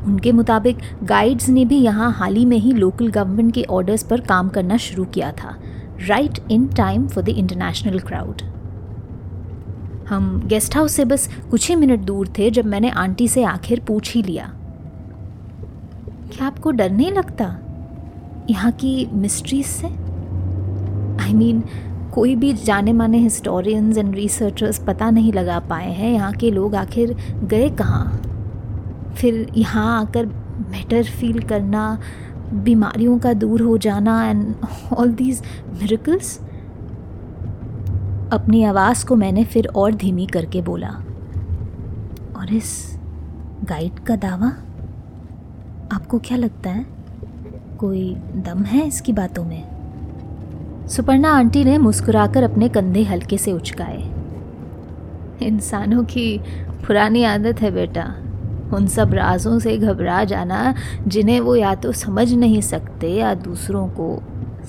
[0.07, 4.21] उनके मुताबिक गाइड्स ने भी यहाँ हाल ही में ही लोकल गवर्नमेंट के ऑर्डर्स पर
[4.21, 5.57] काम करना शुरू किया था।
[6.09, 8.43] Right in time for the international crowd
[10.09, 13.81] हम गेस्ट हाउस से बस कुछ ही मिनट दूर थे जब मैंने आंटी से आखिर
[13.81, 14.51] पूछ ही लिया।
[16.33, 17.45] क्या आपको डर नहीं लगता?
[18.51, 19.87] यहाँ की मिस्ट्रीज से?
[19.87, 25.93] आई I मीन mean, कोई भी जाने माने हिस्टोरियंस एंड रिसर्चर्स पता नहीं लगा पाए
[25.93, 28.21] हैं यहाँ के लोग आखिर गए कहाँ?
[29.17, 31.99] फिर यहाँ आकर बेटर फील करना,
[32.53, 34.55] बीमारियों का दूर हो जाना एंड
[34.93, 35.43] ऑल दीज
[35.83, 36.41] मिरेकल्स
[38.33, 40.89] अपनी आवाज़ को मैंने फिर और धीमी करके बोला।
[42.37, 42.99] और इस
[43.65, 44.53] गाइड का दावा,
[45.93, 46.87] आपको क्या लगता है?
[47.79, 49.75] कोई दम है इसकी बातों में?
[50.89, 54.15] सुपर्णा आंटी ने मुस्कुराकर अपने कंधे हल्के से उचकाए।
[55.43, 56.39] इंसानों की
[56.87, 58.15] पुरानी आदत है बेटा।
[58.75, 60.75] उन सब राजों से घबरा जाना,
[61.09, 64.23] जिन्हें वो या तो समझ नहीं सकते या दूसरों को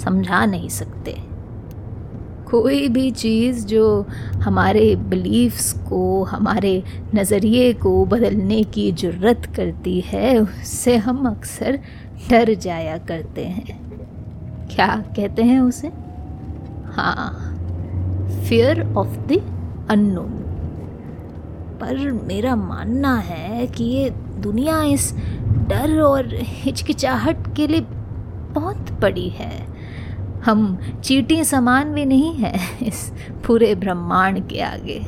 [0.03, 1.15] समझा नहीं सकते।
[2.49, 4.05] कोई भी चीज़ जो
[4.43, 6.83] हमारे बिलीफ्स को, हमारे
[7.15, 11.79] नज़रिए को बदलने की ज़रूरत करती है, उससे हम अक्सर
[12.29, 13.79] डर जाया करते हैं।
[14.75, 15.87] क्या कहते हैं उसे?
[16.85, 17.51] हाँ
[18.45, 19.41] फियर ऑफ़ द
[19.89, 20.44] अननोन
[21.81, 24.09] पर मेरा मानना है कि ये
[24.39, 25.13] दुनिया इस
[25.69, 27.81] डर और हिचकिचाहट के लिए
[28.53, 29.65] बहुत बड़ी है।
[30.45, 33.11] हम चीटी समान भी नहीं हैं इस
[33.47, 34.99] पूरे ब्रह्मांड के आगे।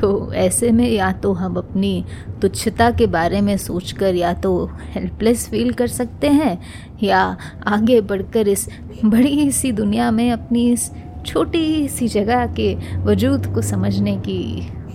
[0.00, 2.04] तो ऐसे में या तो हम अपनी
[2.42, 6.58] तुच्छता के बारे में सोचकर या तो हेल्पलेस फील कर सकते हैं,
[7.02, 7.36] या
[7.66, 8.68] आगे बढ़कर इस
[9.04, 10.90] बड़ी सी दुनिया में अपनी इस
[11.26, 14.38] छोटी सी जगह के वजूद को समझने की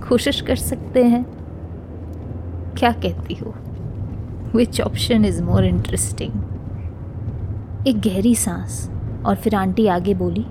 [0.10, 1.24] कोशिश कर सकते हैं।
[2.78, 3.54] क्या कहती हो?
[4.56, 6.32] Which option is more interesting
[7.88, 8.89] एक गहरी सांस
[9.26, 10.45] और फिर आंटी आगे बोली,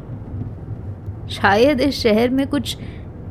[1.30, 2.76] शायद इस शहर में कुछ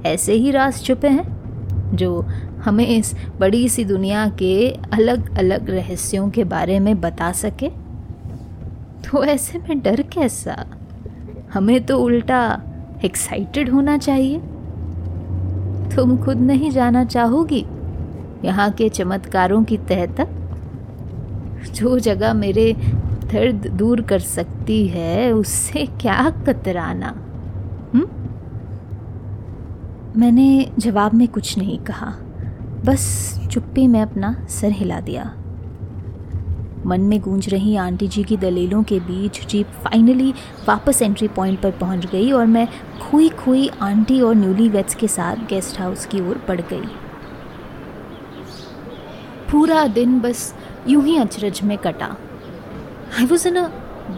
[0.05, 2.21] ऐसे ही राज छुपे हैं, जो
[2.65, 7.69] हमें इस बड़ी सी दुनिया के अलग अलग रहस्यों के बारे में बता सके?
[9.03, 10.65] तो ऐसे में डर कैसा?
[11.53, 12.41] हमें तो उल्टा
[13.05, 14.41] एक्साइटेड होना चाहिए।
[15.95, 17.65] तुम खुद नहीं जाना चाहोगी?
[18.45, 20.27] यहाँ के चमत्कारों की तह तक
[21.73, 22.73] जो जगह मेरे
[23.33, 27.07] दर्द दूर कर सकती है, उससे क्या कतराना?
[27.95, 28.07] हुँ?
[30.17, 32.13] मैंने जवाब में कुछ नहीं कहा।
[32.85, 35.33] बस चुप्पी में अपना सर हिला दिया।
[36.85, 40.33] मन में गूंज रही आंटी जी की दलीलों के बीच जीप फाइनली
[40.67, 42.67] वापस एंट्री पॉइंट पर पहुँच गई और मैं
[43.01, 46.89] खोई खोई आंटी और न्यूली वेट्स के साथ गेस्ट हाउस की ओर बढ़ गई।
[49.51, 50.53] पूरा दिन बस
[50.87, 52.15] यूँ ही अचरज में कटा।
[53.19, 53.67] I was in a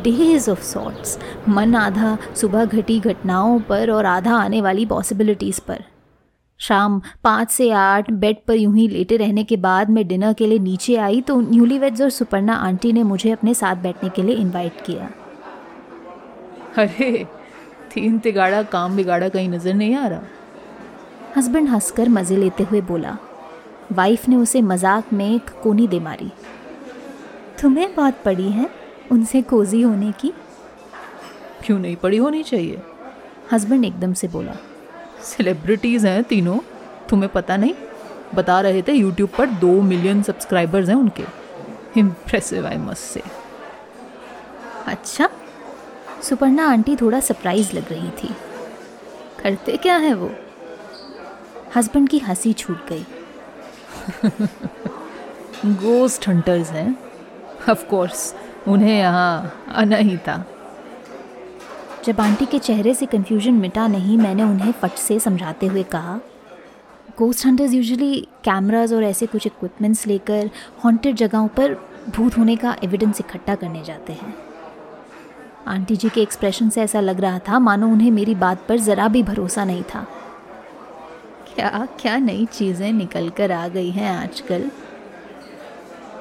[0.03, 1.18] daze of sorts
[1.49, 5.84] मन आधा सुबह घटी घटनाओं पर और आधा आने वाली पॉसिबिलिटीज़ पर।
[6.60, 10.47] शाम पाँच से आठ बेड पर यूँ ही लेटे रहने के बाद मैं डिनर के
[10.47, 14.24] लिए नीचे आई तो न्यूली वेड्स और सुपर्णा आंटी ने मुझे अपने साथ बैठने के
[14.24, 15.10] लिए इनवाइट किया।
[16.78, 17.26] अरे
[17.93, 20.22] तीन तिगाड़ा काम बिगाड़ा कहीं नज़र नहीं आ रहा।
[21.38, 23.18] हस्बैंड हंसकर मज़े लेते हुए बोला
[23.91, 26.32] वाइफ ने उसे मज़ाक में एक कोनी दे मारी।
[27.62, 28.70] तुम्हें बात पड़ी है
[29.12, 30.34] उनसे कोजी होने की?
[31.66, 32.82] क्यों नहीं पड़ी होनी चाहिए।
[33.51, 34.56] हस्बैंड एकदम से बोला
[35.24, 36.59] सेलिब्रिटीज़ हैं तीनों
[37.09, 37.74] तुम्हें पता नहीं?
[38.36, 41.24] बता रहे थे यूट्यूब पर दो मिलियन सब्सक्राइबर्स हैं उनके।
[41.97, 43.21] इम्प्रेसिव आई मस्ट से
[44.86, 45.30] अच्छा
[46.24, 48.36] सुपर्णा आंटी थोड़ा सरप्राइज़ लग रही थी।
[49.43, 50.32] करते क्या है वो?
[51.76, 53.05] हस्बैंड की हँसी छूट गई।
[55.65, 56.97] गोस्ट हंटर्स हैं।
[57.69, 58.36] ऑफ़ कोर्स
[58.67, 60.45] उन्हें यहाँ आना ही था।
[62.06, 66.20] जब आंटी के चेहरे से कंफ्यूजन मिटा नहीं मैंने उन्हें फट से समझाते हुए कहा
[67.18, 70.49] गोस्ट हंटर्स यूजुअली कैमराज और ऐसे कुछ इक्विपमेंट्स लेकर
[70.84, 71.74] हॉन्टेड जगहों पर
[72.10, 74.34] भूत होने का एविडेंस इकट्ठा करने जाते हैं.
[75.68, 79.08] आंटी जी के एक्सप्रेशन से ऐसा लग रहा था मानो उन्हें मेरी बात पर ज़रा
[79.08, 80.06] भी भरोसा नहीं था।
[81.56, 84.70] क्या क्या नई चीज़ें निकल कर आ गई हैं आजकल?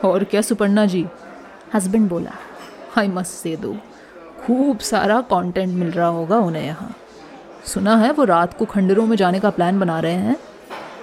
[0.04, 1.06] और क्या सुपर्णा जी?
[1.74, 2.34] हस्बैंड बोला
[2.98, 3.76] आई मस्त से दो।
[4.46, 6.96] खूब सारा कंटेंट मिल रहा होगा उन्हें यहाँ।
[7.64, 10.36] सुना है वो रात को खंडरों में जाने का प्लान बना रहे हैं?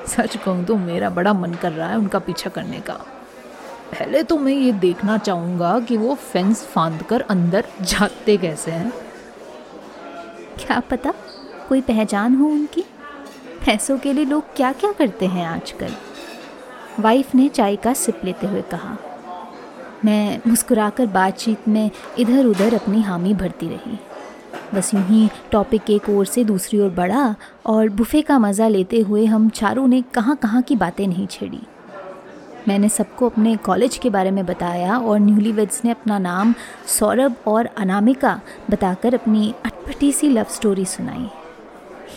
[0.08, 2.94] सच कहूँ तो मेरा बड़ा मन कर रहा है उनका पीछा करने का।
[3.92, 8.92] पहले तो मैं ये देखना चाहूँगा कि वो फेंस फांद कर अंदर जाते कैसे हैं।
[10.58, 11.14] क्या पता?
[11.70, 12.82] कोई पहचान हो उनकी?
[13.66, 15.94] पैसों के लिए लोग क्या क्या करते हैं आजकल?
[17.00, 18.98] वाइफ ने चाय का सिप लेते हुए कहा।
[20.06, 21.90] मैं मुस्कुराकर बातचीत में
[22.20, 23.98] इधर उधर अपनी हामी भरती रही।
[24.76, 27.36] बस यूँ ही टॉपिक एक ओर से दूसरी ओर बढ़ा
[27.66, 31.62] और बुफे का मज़ा लेते हुए हम चारों ने कहाँ कहाँ की बातें नहीं छेड़ी।
[32.68, 36.54] मैंने सबको अपने कॉलेज के बारे में बताया और न्यूली वेड्स ने अपना नाम
[36.88, 38.40] सौरभ और अनामिका
[38.72, 41.30] बताकर अपनी अटपटी सी लव स्टोरी सुनाई।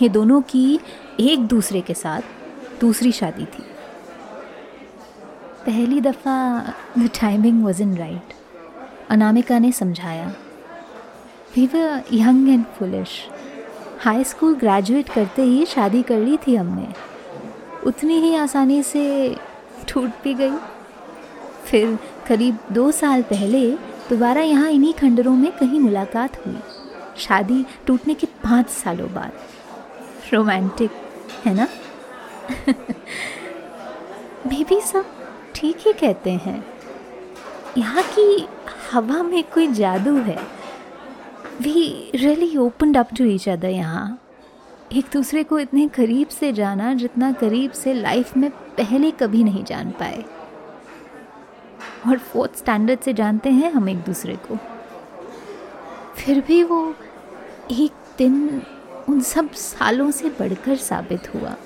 [0.03, 0.81] ये दोनों की
[1.21, 2.23] एक दूसरे के साथ
[2.81, 3.65] दूसरी शादी थी।
[5.67, 6.61] पहली दफ़ा
[6.99, 8.35] the timing wasn't right
[9.11, 10.35] Anamika ने समझाया
[11.57, 13.29] we were young and foolish
[14.01, 16.89] high school graduate करते ही शादी कर ली थी हमने।
[17.87, 19.37] उतनी ही आसानी से
[19.89, 20.57] टूट भी गई।
[21.65, 23.71] फिर करीब दो साल पहले
[24.11, 26.59] दोबारा यहाँ इन्हीं खंडरों में कहीं मुलाकात हुई।
[27.17, 29.33] शादी टूटने के पाँच सालों बाद।
[30.33, 30.91] रोमांटिक,
[31.45, 31.69] है ना?
[34.47, 35.22] भी सब
[35.63, 36.65] ठीक ही कहते हैं।
[37.79, 38.49] यहाँ की
[38.93, 40.37] हवा में कोई जादू है।
[41.61, 44.19] We really opened up to each other यहाँ।
[44.93, 49.65] एक दूसरे को इतने करीब से जाना जितना करीब से लाइफ में पहले कभी नहीं
[49.65, 50.25] जान पाए।
[52.09, 54.57] और फोर्थ स्टैंडर्ड से जानते हैं हम एक दूसरे को।
[56.17, 56.95] फिर भी वो
[57.71, 58.63] एक दिन
[59.09, 61.57] उन सब सालों से बढ़कर साबित हुआ।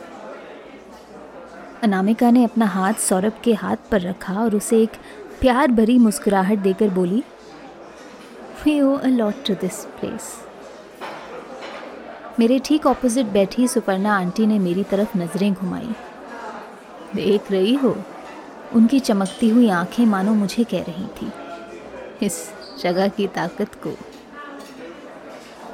[1.83, 4.91] अनामिका ने अपना हाथ सौरभ के हाथ पर रखा और उसे एक
[5.41, 7.23] प्यार भरी मुस्कुराहट देकर बोली
[8.65, 10.35] we owe a lot to this place
[12.39, 15.95] मेरे ठीक ऑपोजिट बैठी सुपर्णा आंटी ने मेरी तरफ़ नज़रें घुमाई।
[17.15, 17.97] देख रही हो?
[18.75, 21.33] उनकी चमकती हुई आँखें मानो मुझे कह रही थी।
[22.27, 22.51] इस
[22.83, 23.97] जगह की ताकत को।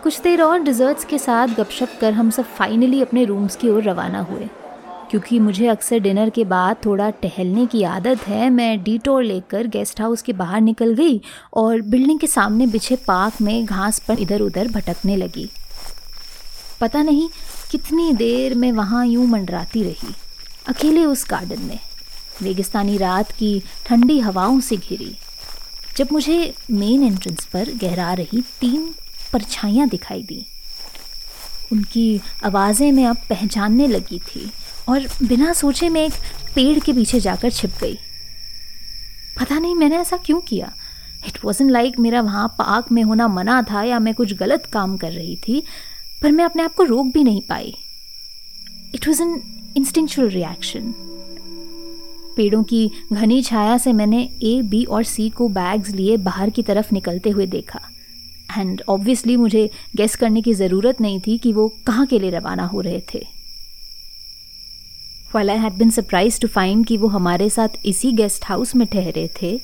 [0.03, 3.83] कुछ देर और डिज़र्ट्स के साथ गपशप कर हम सब फाइनली अपने रूम्स की ओर
[3.83, 4.49] रवाना हुए।
[5.13, 10.01] क्योंकि मुझे अक्सर डिनर के बाद थोड़ा टहलने की आदत है, मैं डीटोर लेकर गेस्ट
[10.01, 11.21] हाउस के बाहर निकल गई
[11.55, 15.49] और बिल्डिंग के सामने बिछे पार्क में घास पर इधर उधर भटकने लगी।
[16.81, 17.29] पता नहीं
[17.71, 20.15] कितनी देर मैं वहाँ यूँ मंडराती रही।
[20.69, 21.79] अकेले उस गार्डन में
[22.43, 23.53] रेगिस्तानी रात की
[23.87, 25.15] ठंडी हवाओं से घिरी,
[25.97, 28.91] जब मुझे मेन एंट्रेंस पर गहरा रही तीन
[29.33, 30.45] परछाइयाँ दिखाई दी।
[31.73, 34.51] उनकी आवाज़ें मैं अब पहचानने लगी थी।
[34.89, 36.13] और बिना सोचे मैं एक
[36.55, 37.99] पेड़ के पीछे जाकर छिप गई।
[39.41, 40.73] पता नहीं मैंने ऐसा क्यों किया।
[41.27, 44.97] इट वॉजन लाइक मेरा वहाँ पार्क में होना मना था या मैं कुछ गलत काम
[44.97, 45.63] कर रही थी,
[46.23, 47.75] पर मैं अपने आप को रोक भी नहीं पाई।
[48.95, 49.41] It was an
[49.77, 50.93] instinctual reaction
[52.37, 56.63] पेड़ों की घनी छाया से मैंने ए बी और सी को बैग्स लिए बाहर की
[56.63, 57.81] तरफ़ निकलते हुए देखा।
[58.59, 62.67] एंड ऑब्वियसली मुझे गेस करने की ज़रूरत नहीं थी कि वो कहाँ के लिए रवाना
[62.67, 63.27] हो रहे थे।
[65.37, 68.87] Well I had been surprised to find कि वो हमारे साथ इसी गेस्ट हाउस में
[68.89, 69.61] ठहरे थे,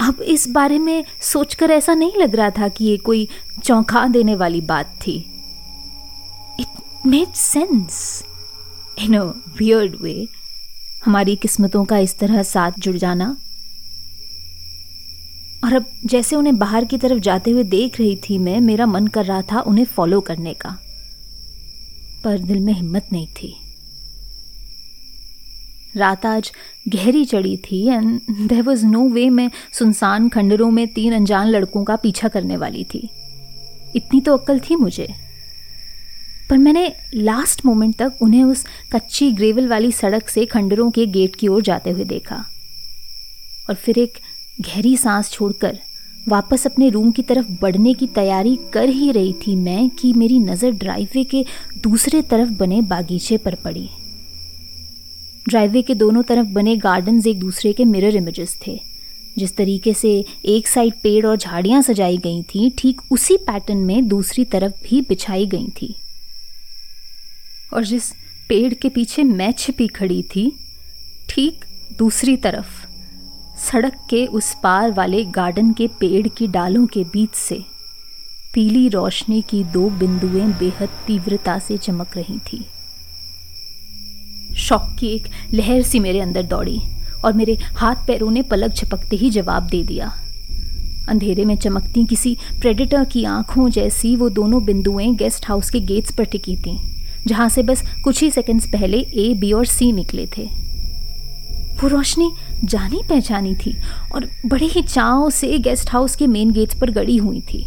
[0.00, 3.28] अब इस बारे में सोचकर ऐसा नहीं लग रहा था कि ये कोई
[3.64, 5.16] चौंका देने वाली बात थी।
[6.60, 8.24] It made sense
[8.98, 9.22] in a
[9.58, 10.26] weird way
[11.04, 13.36] हमारी किस्मतों का इस तरह साथ जुड़ जाना।
[15.64, 19.06] और अब जैसे उन्हें बाहर की तरफ़ जाते हुए देख रही थी मैं, मेरा मन
[19.06, 20.76] कर रहा था उन्हें फॉलो करने का।
[22.24, 23.59] पर दिल में हिम्मत नहीं थी।
[25.96, 26.52] रात आज
[26.88, 31.84] गहरी चढ़ी थी and there was no way मैं सुनसान खंडरों में तीन अनजान लड़कों
[31.84, 33.08] का पीछा करने वाली थी।
[33.96, 35.08] इतनी तो अक्ल थी मुझे।
[36.50, 41.36] पर मैंने लास्ट मोमेंट तक उन्हें उस कच्ची ग्रेवल वाली सड़क से खंडरों के गेट
[41.36, 42.44] की ओर जाते हुए देखा।
[43.68, 44.18] और फिर एक
[44.60, 45.78] गहरी सांस छोड़कर
[46.28, 50.38] वापस अपने रूम की तरफ़ बढ़ने की तैयारी कर ही रही थी मैं कि मेरी
[50.38, 51.44] नज़र ड्राइववे के
[51.82, 53.88] दूसरे तरफ़ बने बागीचे पर पड़ी।
[55.50, 58.80] ड्राइववे के दोनों तरफ़ बने गार्डन्स एक दूसरे के मिरर इमेजेस थे।
[59.38, 64.08] जिस तरीके से एक साइड पेड़ और झाड़ियाँ सजाई गई थी, ठीक उसी पैटर्न में
[64.08, 65.94] दूसरी तरफ़ भी बिछाई गई थी।
[67.74, 68.12] और जिस
[68.48, 70.56] पेड़ के पीछे मैं छिपी खड़ी थी,
[71.28, 71.64] ठीक
[71.98, 72.86] दूसरी तरफ़,
[73.60, 77.64] सड़क के उस पार वाले गार्डन के पेड़ की डालों के बीच से,
[78.54, 82.64] पीली रोशनी की दो बिंदुएँ बेहद तीव्रता से चमक रही थी।
[84.56, 86.80] शौक की एक लहर सी मेरे अंदर दौड़ी
[87.24, 90.12] और मेरे हाथ पैरों ने पलक झपकते ही जवाब दे दिया।
[91.08, 96.14] अंधेरे में चमकती किसी प्रेडिटर की आँखों जैसी वो दोनों बिंदुएँ गेस्ट हाउस के गेट्स
[96.14, 96.78] पर टिकी थीं,
[97.26, 100.48] जहाँ से बस कुछ ही सेकंड्स पहले ए बी और सी निकले थे।
[101.82, 102.30] वो रोशनी
[102.64, 103.76] जानी पहचानी थी
[104.14, 107.64] और बड़े ही चाव से गेस्ट हाउस के मेन गेट पर गड़ी हुई थी।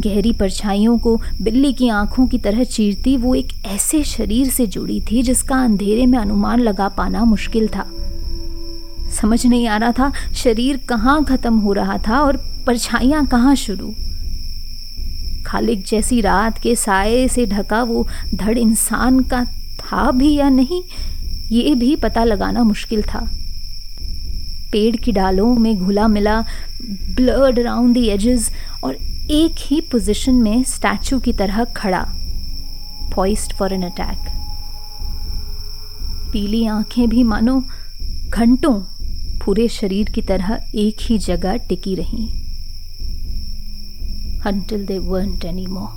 [0.00, 5.00] गहरी परछाइयों को बिल्ली की आँखों की तरह चीरती, वो एक ऐसे शरीर से जुड़ी
[5.00, 7.86] थी जिसका अंधेरे में अनुमान लगा पाना मुश्किल था।
[9.20, 12.36] समझ नहीं आ रहा था शरीर कहाँ खत्म हो रहा था और
[12.66, 13.94] परछाइयाँ कहाँ शुरू।
[15.46, 20.82] खालिक जैसी रात के साए से ढका वो धड़ इंसान का था भी या नहीं,
[21.52, 23.26] ये भी पता लगाना मुश्किल था।
[24.72, 26.40] पेड़ की डालों में घुला मिला
[27.16, 28.50] ब्लड अराउंड द एजेस
[28.84, 28.96] और
[29.30, 32.06] एक ही पोजीशन में स्टैचू की तरह खड़ा
[33.16, 34.18] पॉइस्ट फॉर एन अटैक
[36.32, 37.62] पीली आँखें भी मानो,
[38.28, 38.72] घंटों
[39.44, 42.28] पूरे शरीर की तरह एक ही जगह टिकी रहीं।
[44.52, 45.90] Until they weren't anymore.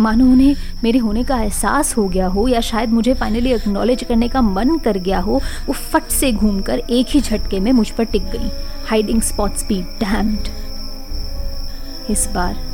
[0.00, 4.28] मानो उन्हें मेरे होने का एहसास हो गया हो, या शायद मुझे फाइनली एक्नॉलेज करने
[4.28, 8.04] का मन कर गया हो, वो फट से घूमकर एक ही झटके में मुझ पर
[8.04, 8.50] टिक गई।
[8.88, 10.48] हाइडिंग स्पॉट्स बी डैम्ड
[12.10, 12.66] इस बार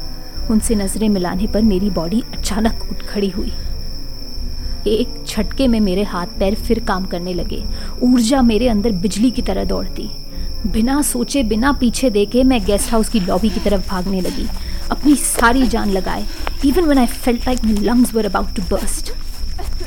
[0.51, 3.53] उनसे नज़रें मिलाने पर मेरी बॉडी अचानक उठ खड़ी हुई।
[4.87, 7.63] एक झटके में मेरे हाथ पैर फिर काम करने लगे।
[8.03, 10.11] ऊर्जा मेरे अंदर बिजली की तरह दौड़ती।
[10.67, 14.47] बिना सोचे, बिना पीछे देखे मैं गेस्ट हाउस की लॉबी की तरफ़ भागने लगी।
[14.91, 16.25] अपनी सारी जान लगाए।
[16.65, 19.13] Even when I felt like my lungs were about to burst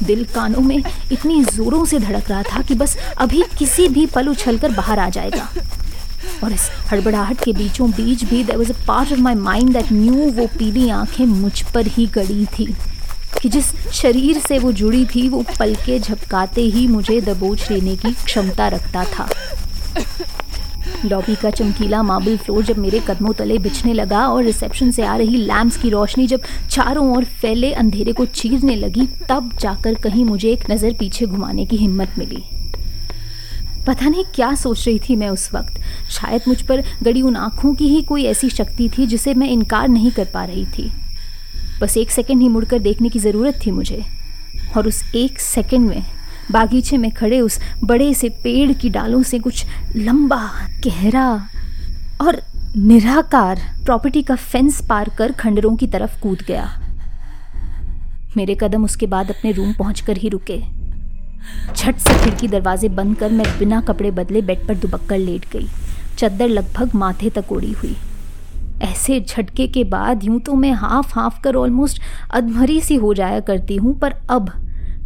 [0.03, 0.77] दिल कानों में
[1.11, 5.09] इतनी जोरों से धड़क रहा था कि बस अभी किसी भी पल उछलकर बाहर आ
[5.09, 5.49] जाएगा।
[6.43, 9.91] और इस हड़बड़ाहट के बीचों बीच भी there was a part of my mind that
[9.91, 12.75] knew वो पीली आँखें मुझ पर ही गड़ी थी।
[13.41, 17.95] कि जिस शरीर से वो जुड़ी थी, वो पल के झपकाते ही मुझे दबोच लेने
[17.95, 19.29] की क्षमता रखता था।
[21.05, 25.15] लॉबी का चमकीला मार्बल फ्लोर जब मेरे कदमों तले बिछने लगा और रिसेप्शन से आ
[25.17, 30.25] रही लैम्प्स की रोशनी जब चारों ओर फैले, अंधेरे को चीरने लगी, तब जाकर कहीं
[30.25, 32.43] मुझे एक नज़र पीछे घुमाने की हिम्मत मिली।
[33.87, 35.79] पता नहीं क्या सोच रही थी मैं उस वक्त।
[36.11, 39.87] शायद मुझ पर गड़ी उन आँखों की ही कोई ऐसी शक्ति थी जिसे मैं इनकार
[39.87, 40.91] नहीं कर पा रही थी।
[41.81, 44.03] बस एक सेकंड ही मुड़कर देखने की ज़रूरत थी मुझे,
[44.77, 46.03] और उस एक सेकंड में
[46.51, 49.65] बागीचे में खड़े उस बड़े से पेड़ की डालों से कुछ
[49.95, 50.43] लंबा,
[50.85, 51.29] गहरा
[52.21, 52.41] और
[52.77, 56.67] निराकार प्रॉपर्टी का फेंस पार कर खंडरों की तरफ़ कूद गया।
[58.37, 60.61] मेरे कदम उसके बाद अपने रूम पहुंचकर ही रुके।
[61.75, 65.67] झट से खिड़की दरवाजे बंद कर मैं बिना कपड़े बदले बेड पर दुबक्कर लेट गई।
[66.17, 67.95] चद्दर लगभग माथे तक ओढ़ी हुई।
[68.81, 73.39] ऐसे झटके के बाद यूँ तो मैं हाफ़ हाफ़ कर ऑलमोस्ट अधमरी सी हो जाया
[73.39, 74.49] करती हूँ, पर अब,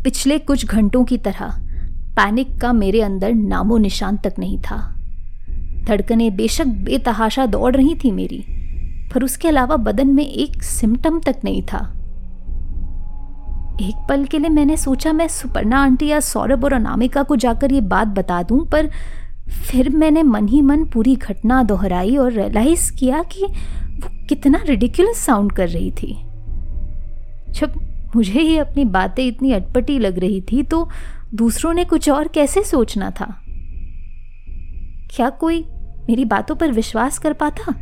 [0.04, 1.58] पिछले कुछ घंटों की तरह
[2.16, 4.78] पैनिक का मेरे अंदर नामो निशान तक नहीं था।
[5.84, 8.44] धड़कने बेशक बेतहाशा दौड़ रही थी मेरी,
[9.14, 12.01] पर उसके अलावा बदन में एक सिम्टम तक नहीं था।
[13.82, 17.72] एक पल के लिए मैंने सोचा, मैं सुपर्णा आंटी या सौरभ और अनामिका को जाकर
[17.72, 18.90] ये बात बता दूँ, पर
[19.50, 25.18] फिर मैंने मन ही मन पूरी घटना दोहराई और रियलाइज़ किया कि वो कितना रिडिकुलस
[25.18, 26.14] साउंड कर रही थी।
[27.52, 27.74] जब
[28.16, 30.90] मुझे ही अपनी बातें इतनी अटपटी लग रही थी तो
[31.34, 33.26] दूसरों ने कुछ और कैसे सोचना था?
[35.16, 35.64] क्या कोई
[36.10, 37.74] मेरी बातों पर विश्वास कर पाता?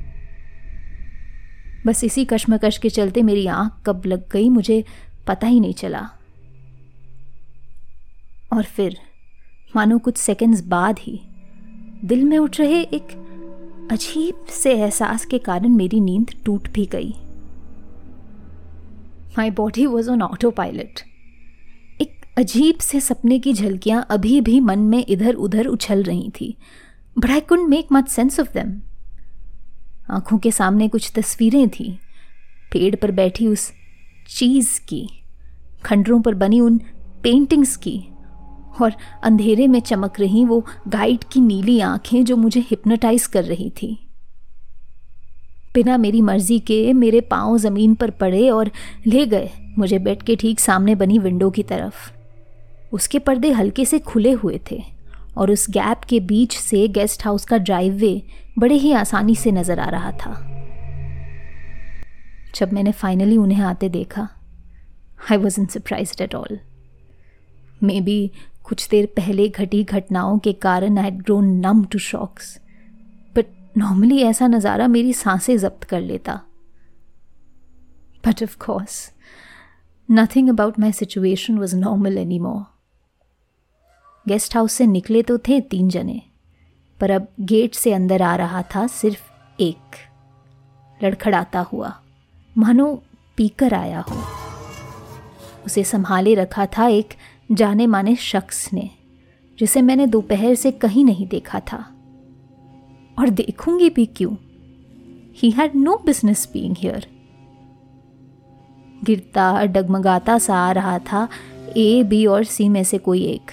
[1.87, 4.83] बस इसी कश्मकश के चलते मेरी आँख कब लग गई, मुझे
[5.29, 6.09] पता ही नहीं चला।
[8.53, 8.97] और फिर,
[9.75, 11.21] मानो कुछ सेकंड्स बाद ही,
[12.05, 13.07] दिल में उठ रहे एक
[13.91, 17.13] अजीब से एहसास के कारण मेरी नींद टूट भी गई।
[19.37, 20.21] My body was on
[20.51, 20.99] autopilot
[22.01, 26.57] एक अजीब से सपने की झलकियाँ अभी भी मन में इधर उधर उछल रही थी।
[27.19, 28.81] But I couldn't make much sense of them
[30.11, 31.99] आँखों के सामने कुछ तस्वीरें थी।
[32.71, 33.71] पेड़ पर बैठी उस
[34.27, 35.18] चीज़ की।
[35.85, 36.77] खंडरों पर बनी उन
[37.23, 37.99] पेंटिंग्स की।
[38.81, 43.69] और अंधेरे में चमक रही वो गाइड की नीली आँखें जो मुझे हिप्नोटाइज कर रही
[43.81, 43.97] थी।
[45.73, 48.71] बिना मेरी मर्ज़ी के मेरे पाँव ज़मीन पर पड़े और
[49.07, 52.11] ले गए मुझे बेड के ठीक सामने बनी विंडो की तरफ़।
[52.93, 54.81] उसके पर्दे हल्के से खुले हुए थे
[55.37, 58.21] और उस गैप के बीच से गेस्ट हाउस का ड्राइववे
[58.59, 60.33] बड़े ही आसानी से नज़र आ रहा था।
[62.55, 64.27] जब मैंने फाइनली उन्हें आते देखा
[65.31, 66.59] I wasn't surprised at all
[68.01, 68.31] maybe
[68.63, 72.57] कुछ देर पहले घटी घटनाओं के कारण I had grown numb to shocks
[73.35, 73.45] but
[73.77, 76.39] normally ऐसा नज़ारा मेरी साँसें जब्त कर लेता.
[78.25, 79.11] But of course
[80.09, 82.65] nothing about my situation was normal anymore
[84.25, 86.21] guest house से निकले तो थे तीन जने,
[86.99, 89.95] पर अब गेट से अंदर आ रहा था सिर्फ़ एक.
[91.01, 91.93] लड़खड़ाता हुआ,
[92.55, 92.93] मानो
[93.37, 94.38] पीकर आया हो।
[95.69, 97.13] उसे संभाले रखा था एक
[97.51, 98.89] जाने माने शख्स ने,
[99.59, 101.77] जिसे मैंने दोपहर से कहीं नहीं देखा था।
[103.19, 104.35] और देखूँगी भी क्यों?
[105.35, 107.07] He had no business being here
[109.03, 111.27] गिरता, डगमगाता सा आ रहा था,
[111.77, 113.51] ए, बी और सी में से कोई एक,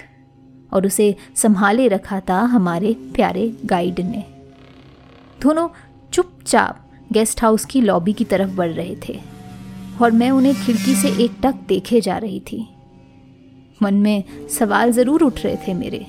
[0.73, 4.23] और उसे संभाले रखा था हमारे प्यारे गाइड ने।
[5.41, 5.69] दोनों
[6.13, 9.36] चुपचाप गेस्ट हाउस की लॉबी की तरफ़ बढ़ रहे थे।
[10.01, 12.67] और मैं उन्हें खिड़की से एक टक देखे जा रही थी।
[13.81, 16.05] मन में सवाल ज़रूर उठ रहे थे मेरे,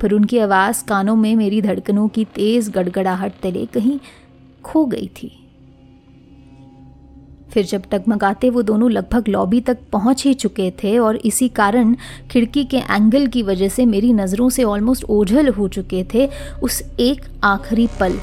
[0.00, 3.98] पर उनकी आवाज़ कानों में मेरी धड़कनों की तेज़ गड़गड़ाहट तले कहीं
[4.64, 5.36] खो गई थी।
[7.50, 11.94] फिर जब टगमगाते वो दोनों लगभग लॉबी तक पहुँच ही चुके थे और इसी कारण
[12.30, 16.28] खिड़की के एंगल की वजह से मेरी नज़रों से ऑलमोस्ट ओझल हो चुके थे
[16.62, 18.18] उस एक आखिरी पल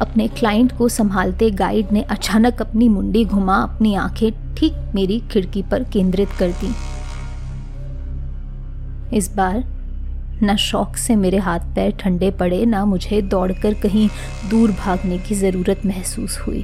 [0.00, 5.62] अपने क्लाइंट को संभालते गाइड ने अचानक अपनी मुंडी घुमा, अपनी आँखें ठीक मेरी खिड़की
[5.62, 6.74] पर केंद्रित कर दी।
[9.16, 9.64] इस बार
[10.42, 14.08] न शौक से मेरे हाथ पैर ठंडे पड़े, ना मुझे दौड़कर कहीं
[14.50, 16.62] दूर भागने की ज़रूरत महसूस हुई।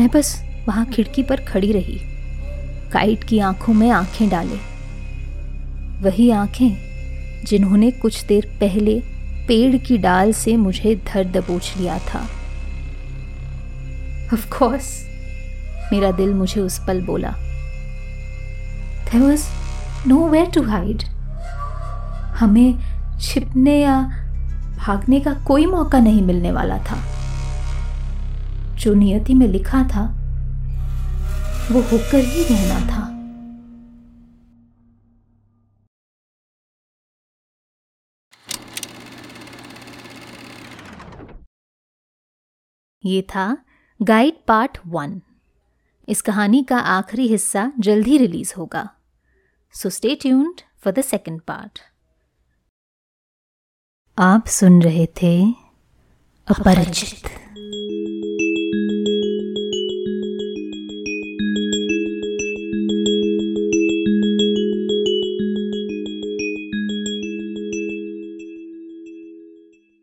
[0.00, 0.34] मैं बस
[0.68, 1.98] वहाँ खिड़की पर खड़ी रही।
[2.92, 4.56] गाइड की आँखों में आँखें डाले।
[6.02, 6.70] वही आँखें
[7.46, 9.02] जिन्होंने कुछ देर पहले
[9.48, 12.18] पेड़ की डाल से मुझे धर दबोच लिया था।
[14.32, 15.06] ऑफ़ कोर्स
[15.92, 19.44] मेरा दिल मुझे उस पल बोला। There was
[20.28, 21.02] nowhere to hide
[22.36, 22.78] हमें
[23.20, 24.00] छिपने या
[24.78, 26.98] भागने का कोई मौका नहीं मिलने वाला था।
[28.74, 30.02] जो नियति में लिखा था,
[31.72, 33.11] वो होकर ही रहना था।
[43.04, 43.56] ये था
[44.00, 45.20] गाइड पार्ट वन
[46.08, 48.88] इस कहानी का आखिरी हिस्सा जल्द ही रिलीज़ होगा।
[49.74, 51.78] So stay tuned for the second part
[54.18, 55.34] आप सुन रहे थे
[56.48, 57.41] अपरिचित।